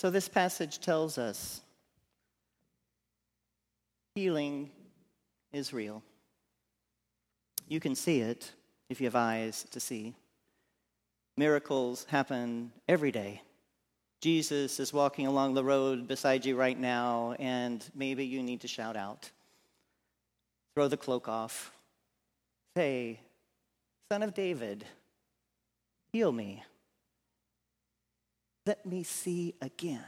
So, 0.00 0.08
this 0.08 0.30
passage 0.30 0.78
tells 0.78 1.18
us 1.18 1.60
healing 4.14 4.70
is 5.52 5.74
real. 5.74 6.02
You 7.68 7.80
can 7.80 7.94
see 7.94 8.22
it 8.22 8.50
if 8.88 9.02
you 9.02 9.06
have 9.08 9.14
eyes 9.14 9.66
to 9.72 9.78
see. 9.78 10.14
Miracles 11.36 12.06
happen 12.08 12.72
every 12.88 13.12
day. 13.12 13.42
Jesus 14.22 14.80
is 14.80 14.90
walking 14.90 15.26
along 15.26 15.52
the 15.52 15.64
road 15.64 16.08
beside 16.08 16.46
you 16.46 16.56
right 16.56 16.80
now, 16.80 17.36
and 17.38 17.84
maybe 17.94 18.24
you 18.24 18.42
need 18.42 18.62
to 18.62 18.68
shout 18.68 18.96
out. 18.96 19.30
Throw 20.74 20.88
the 20.88 20.96
cloak 20.96 21.28
off. 21.28 21.72
Say, 22.74 23.20
Son 24.10 24.22
of 24.22 24.32
David, 24.32 24.86
heal 26.10 26.32
me. 26.32 26.64
Let 28.66 28.84
me 28.86 29.02
see 29.02 29.54
again. 29.60 30.04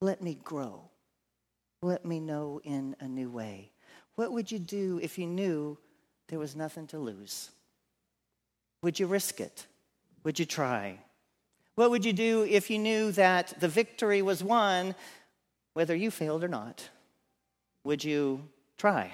Let 0.00 0.22
me 0.22 0.38
grow. 0.42 0.82
Let 1.82 2.04
me 2.04 2.20
know 2.20 2.60
in 2.64 2.96
a 3.00 3.08
new 3.08 3.30
way. 3.30 3.72
What 4.16 4.32
would 4.32 4.50
you 4.50 4.58
do 4.58 4.98
if 5.02 5.18
you 5.18 5.26
knew 5.26 5.78
there 6.28 6.38
was 6.38 6.56
nothing 6.56 6.86
to 6.88 6.98
lose? 6.98 7.50
Would 8.82 8.98
you 8.98 9.06
risk 9.06 9.40
it? 9.40 9.66
Would 10.24 10.38
you 10.38 10.44
try? 10.44 10.98
What 11.76 11.90
would 11.90 12.04
you 12.04 12.12
do 12.12 12.44
if 12.48 12.70
you 12.70 12.78
knew 12.78 13.12
that 13.12 13.54
the 13.60 13.68
victory 13.68 14.22
was 14.22 14.42
won 14.42 14.94
whether 15.74 15.94
you 15.94 16.10
failed 16.10 16.42
or 16.42 16.48
not? 16.48 16.88
Would 17.84 18.02
you 18.02 18.42
try? 18.76 19.12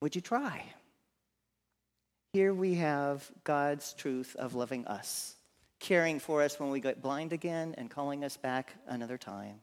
Would 0.00 0.14
you 0.14 0.20
try? 0.20 0.64
Here 2.32 2.54
we 2.54 2.76
have 2.76 3.30
God's 3.44 3.92
truth 3.92 4.34
of 4.36 4.54
loving 4.54 4.86
us, 4.86 5.36
caring 5.80 6.18
for 6.18 6.40
us 6.40 6.58
when 6.58 6.70
we 6.70 6.80
get 6.80 7.02
blind 7.02 7.34
again 7.34 7.74
and 7.76 7.90
calling 7.90 8.24
us 8.24 8.38
back 8.38 8.72
another 8.86 9.18
time. 9.18 9.60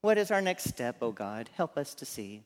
What 0.00 0.18
is 0.18 0.32
our 0.32 0.42
next 0.42 0.64
step, 0.64 0.96
O 1.02 1.06
oh 1.06 1.12
God? 1.12 1.48
Help 1.54 1.78
us 1.78 1.94
to 1.94 2.04
see. 2.04 2.42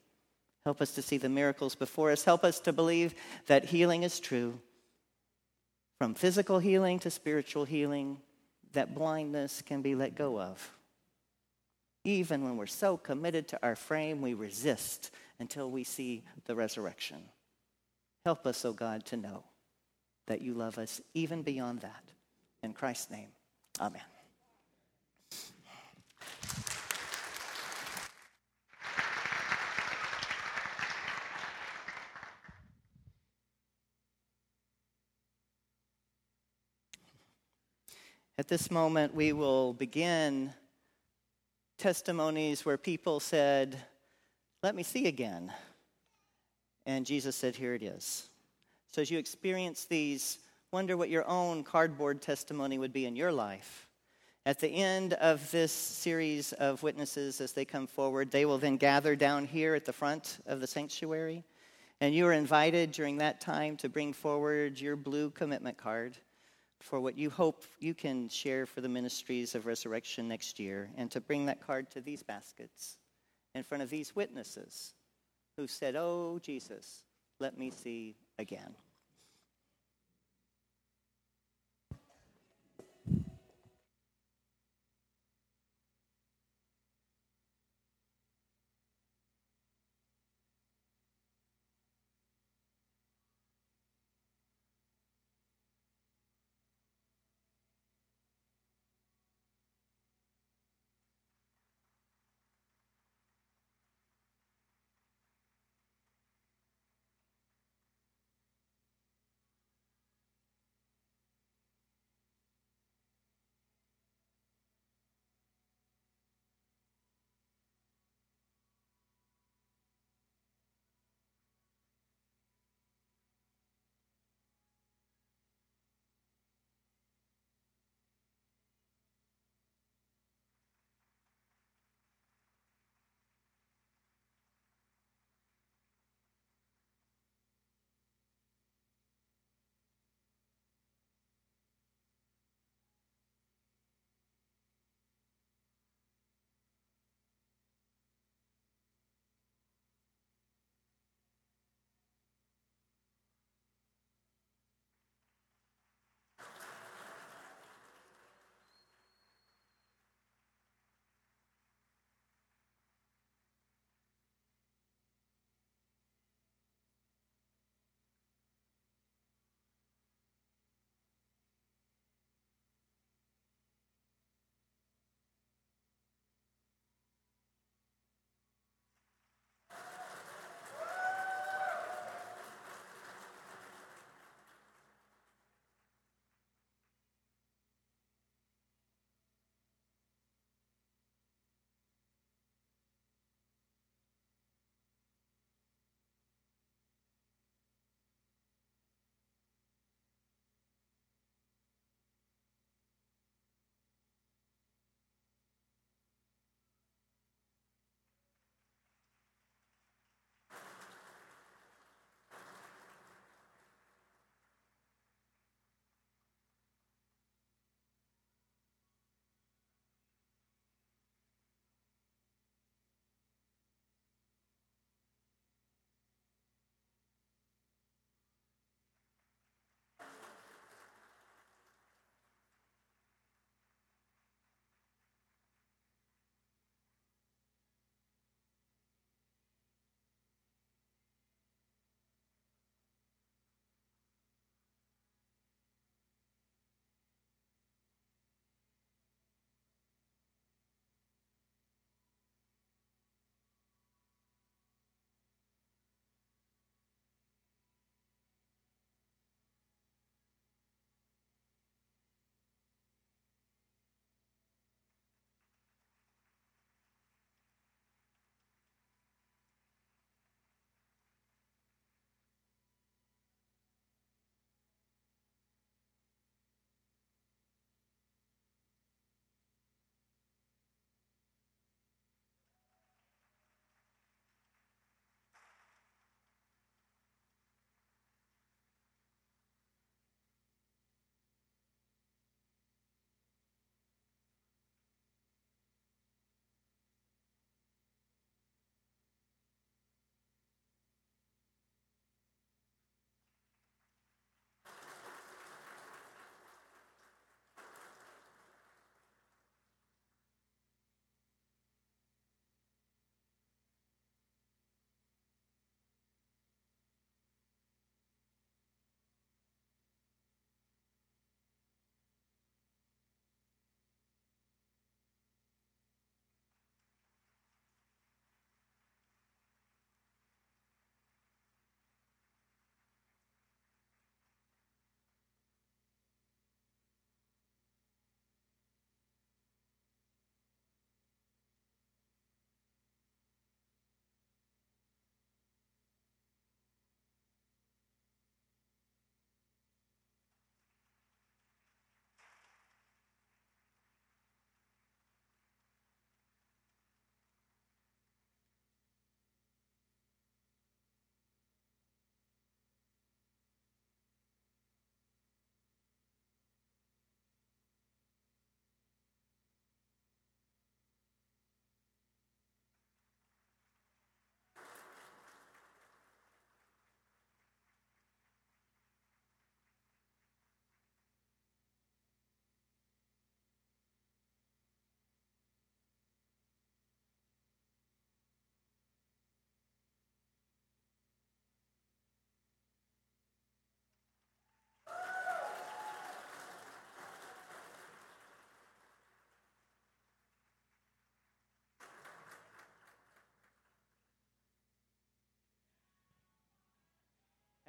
Help 0.66 0.82
us 0.82 0.92
to 0.96 1.02
see 1.02 1.16
the 1.16 1.30
miracles 1.30 1.74
before 1.74 2.10
us. 2.10 2.24
Help 2.24 2.44
us 2.44 2.60
to 2.60 2.74
believe 2.74 3.14
that 3.46 3.64
healing 3.64 4.02
is 4.02 4.20
true. 4.20 4.60
From 5.96 6.12
physical 6.12 6.58
healing 6.58 6.98
to 6.98 7.10
spiritual 7.10 7.64
healing, 7.64 8.18
that 8.74 8.94
blindness 8.94 9.62
can 9.62 9.80
be 9.80 9.94
let 9.94 10.14
go 10.14 10.38
of. 10.38 10.70
Even 12.04 12.44
when 12.44 12.58
we're 12.58 12.66
so 12.66 12.98
committed 12.98 13.48
to 13.48 13.58
our 13.62 13.76
frame, 13.76 14.20
we 14.20 14.34
resist 14.34 15.10
until 15.40 15.70
we 15.70 15.84
see 15.84 16.22
the 16.44 16.54
resurrection. 16.54 17.22
Help 18.28 18.46
us, 18.46 18.62
O 18.66 18.68
oh 18.68 18.72
God, 18.74 19.06
to 19.06 19.16
know 19.16 19.42
that 20.26 20.42
you 20.42 20.52
love 20.52 20.76
us 20.76 21.00
even 21.14 21.40
beyond 21.40 21.80
that. 21.80 22.04
In 22.62 22.74
Christ's 22.74 23.10
name, 23.10 23.30
amen. 23.80 24.02
At 38.36 38.48
this 38.48 38.70
moment, 38.70 39.14
we 39.14 39.32
will 39.32 39.72
begin 39.72 40.52
testimonies 41.78 42.66
where 42.66 42.76
people 42.76 43.20
said, 43.20 43.82
Let 44.62 44.74
me 44.74 44.82
see 44.82 45.06
again. 45.06 45.50
And 46.88 47.04
Jesus 47.04 47.36
said, 47.36 47.54
Here 47.54 47.74
it 47.74 47.82
is. 47.82 48.30
So 48.90 49.02
as 49.02 49.10
you 49.10 49.18
experience 49.18 49.84
these, 49.84 50.38
wonder 50.72 50.96
what 50.96 51.10
your 51.10 51.28
own 51.28 51.62
cardboard 51.62 52.22
testimony 52.22 52.78
would 52.78 52.94
be 52.94 53.04
in 53.04 53.14
your 53.14 53.30
life. 53.30 53.86
At 54.46 54.58
the 54.58 54.70
end 54.70 55.12
of 55.12 55.50
this 55.50 55.70
series 55.70 56.54
of 56.54 56.82
witnesses, 56.82 57.42
as 57.42 57.52
they 57.52 57.66
come 57.66 57.86
forward, 57.86 58.30
they 58.30 58.46
will 58.46 58.56
then 58.56 58.78
gather 58.78 59.14
down 59.14 59.44
here 59.44 59.74
at 59.74 59.84
the 59.84 59.92
front 59.92 60.38
of 60.46 60.62
the 60.62 60.66
sanctuary. 60.66 61.44
And 62.00 62.14
you 62.14 62.26
are 62.26 62.32
invited 62.32 62.92
during 62.92 63.18
that 63.18 63.42
time 63.42 63.76
to 63.76 63.90
bring 63.90 64.14
forward 64.14 64.80
your 64.80 64.96
blue 64.96 65.28
commitment 65.28 65.76
card 65.76 66.16
for 66.80 67.00
what 67.00 67.18
you 67.18 67.28
hope 67.28 67.64
you 67.80 67.92
can 67.92 68.30
share 68.30 68.64
for 68.64 68.80
the 68.80 68.88
ministries 68.88 69.54
of 69.54 69.66
resurrection 69.66 70.26
next 70.26 70.58
year, 70.58 70.88
and 70.96 71.10
to 71.10 71.20
bring 71.20 71.44
that 71.46 71.60
card 71.60 71.90
to 71.90 72.00
these 72.00 72.22
baskets 72.22 72.96
in 73.54 73.62
front 73.62 73.82
of 73.82 73.90
these 73.90 74.16
witnesses 74.16 74.94
who 75.58 75.66
said, 75.66 75.96
Oh, 75.96 76.38
Jesus, 76.40 77.02
let 77.40 77.58
me 77.58 77.70
see 77.70 78.14
again. 78.38 78.74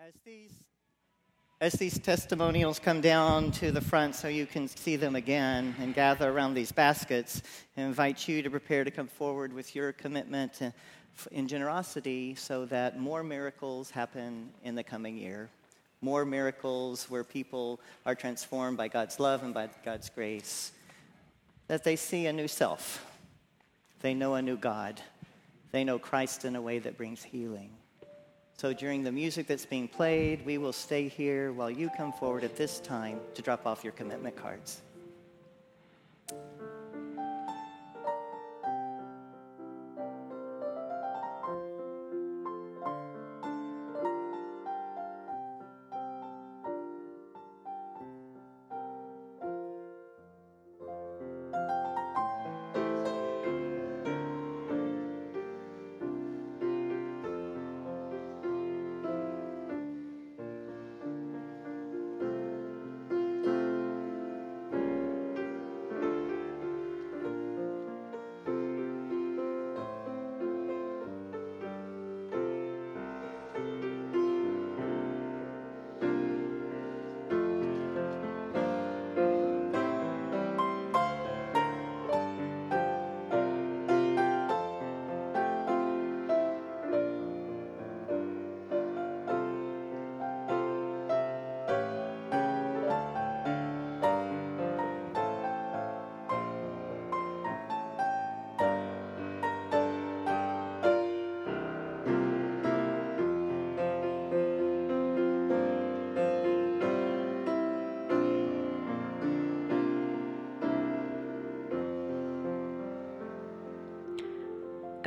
As 0.07 0.13
these, 0.23 0.53
as 1.59 1.73
these 1.73 1.99
testimonials 1.99 2.79
come 2.79 3.01
down 3.01 3.51
to 3.51 3.69
the 3.69 3.81
front 3.81 4.15
so 4.15 4.29
you 4.29 4.45
can 4.45 4.69
see 4.69 4.95
them 4.95 5.17
again 5.17 5.75
and 5.77 5.93
gather 5.93 6.31
around 6.31 6.53
these 6.53 6.71
baskets, 6.71 7.41
I 7.75 7.81
invite 7.81 8.25
you 8.25 8.41
to 8.41 8.49
prepare 8.49 8.85
to 8.85 8.91
come 8.91 9.07
forward 9.07 9.51
with 9.51 9.75
your 9.75 9.91
commitment 9.91 10.61
in 11.31 11.49
generosity 11.49 12.33
so 12.35 12.63
that 12.67 12.97
more 12.97 13.23
miracles 13.23 13.91
happen 13.91 14.51
in 14.63 14.73
the 14.73 14.83
coming 14.83 15.17
year. 15.17 15.49
More 15.99 16.23
miracles 16.23 17.09
where 17.09 17.25
people 17.25 17.81
are 18.05 18.15
transformed 18.15 18.77
by 18.77 18.87
God's 18.87 19.19
love 19.19 19.43
and 19.43 19.53
by 19.53 19.67
God's 19.83 20.09
grace. 20.09 20.71
That 21.67 21.83
they 21.83 21.97
see 21.97 22.27
a 22.27 22.31
new 22.31 22.47
self. 22.47 23.05
They 23.99 24.13
know 24.13 24.35
a 24.35 24.41
new 24.41 24.55
God. 24.55 25.01
They 25.73 25.83
know 25.83 25.99
Christ 25.99 26.45
in 26.45 26.55
a 26.55 26.61
way 26.61 26.79
that 26.79 26.95
brings 26.95 27.21
healing. 27.21 27.71
So 28.59 28.73
during 28.73 29.05
the 29.05 29.11
music 29.13 29.47
that's 29.47 29.65
being 29.65 29.87
played, 29.87 30.45
we 30.45 30.57
will 30.57 30.73
stay 30.73 31.07
here 31.07 31.53
while 31.53 31.71
you 31.71 31.89
come 31.95 32.11
forward 32.11 32.43
at 32.43 32.57
this 32.57 32.81
time 32.81 33.21
to 33.35 33.41
drop 33.41 33.65
off 33.65 33.85
your 33.85 33.93
commitment 33.93 34.35
cards. 34.35 34.81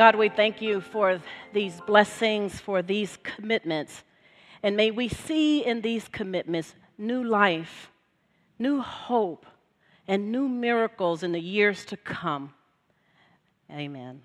God, 0.02 0.16
we 0.16 0.28
thank 0.28 0.60
you 0.60 0.80
for 0.80 1.20
these 1.52 1.80
blessings, 1.82 2.58
for 2.58 2.82
these 2.82 3.18
commitments. 3.22 4.02
And 4.60 4.76
may 4.76 4.90
we 4.90 5.06
see 5.06 5.64
in 5.64 5.80
these 5.80 6.08
commitments 6.08 6.74
new 6.98 7.22
life, 7.22 7.92
new 8.58 8.80
hope, 8.80 9.46
and 10.08 10.32
new 10.32 10.48
miracles 10.48 11.22
in 11.22 11.30
the 11.30 11.40
years 11.40 11.84
to 11.84 11.96
come. 11.96 12.52
Amen. 13.70 14.22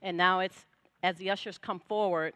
And 0.00 0.16
now 0.16 0.38
it's 0.38 0.64
as 1.02 1.16
the 1.16 1.30
ushers 1.30 1.58
come 1.58 1.80
forward. 1.88 2.34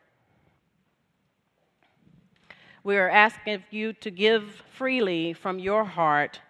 We 2.82 2.96
are 2.96 3.10
asking 3.10 3.64
you 3.70 3.92
to 3.94 4.10
give 4.10 4.62
freely 4.72 5.34
from 5.34 5.58
your 5.58 5.84
heart 5.84 6.40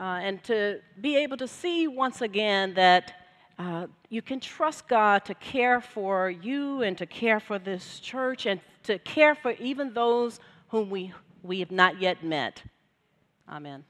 uh, 0.00 0.20
and 0.22 0.42
to 0.44 0.80
be 1.00 1.16
able 1.16 1.36
to 1.36 1.48
see 1.48 1.86
once 1.86 2.22
again 2.22 2.72
that 2.74 3.26
uh, 3.58 3.86
you 4.08 4.22
can 4.22 4.40
trust 4.40 4.88
God 4.88 5.24
to 5.26 5.34
care 5.34 5.80
for 5.80 6.30
you 6.30 6.82
and 6.82 6.96
to 6.96 7.06
care 7.06 7.40
for 7.40 7.58
this 7.58 8.00
church 8.00 8.46
and 8.46 8.60
to 8.84 8.98
care 9.00 9.34
for 9.34 9.50
even 9.52 9.92
those 9.92 10.40
whom 10.68 10.88
we, 10.88 11.12
we 11.42 11.60
have 11.60 11.70
not 11.70 12.00
yet 12.00 12.24
met. 12.24 12.62
Amen. 13.48 13.84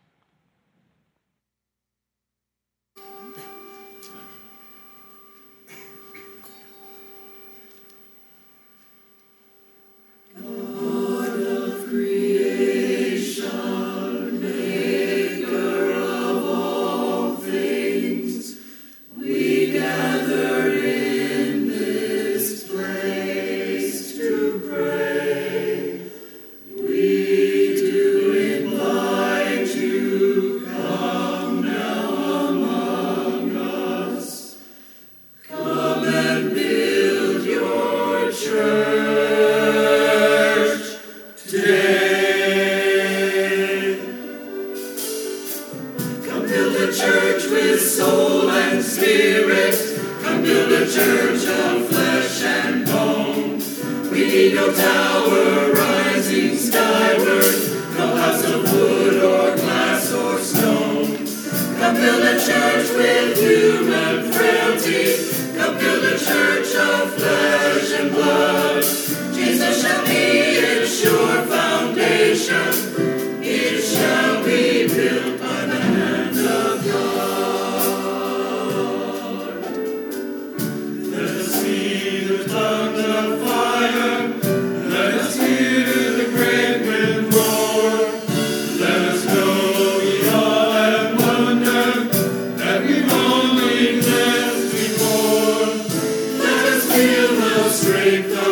Taste 97.69 98.33
of 98.33 98.48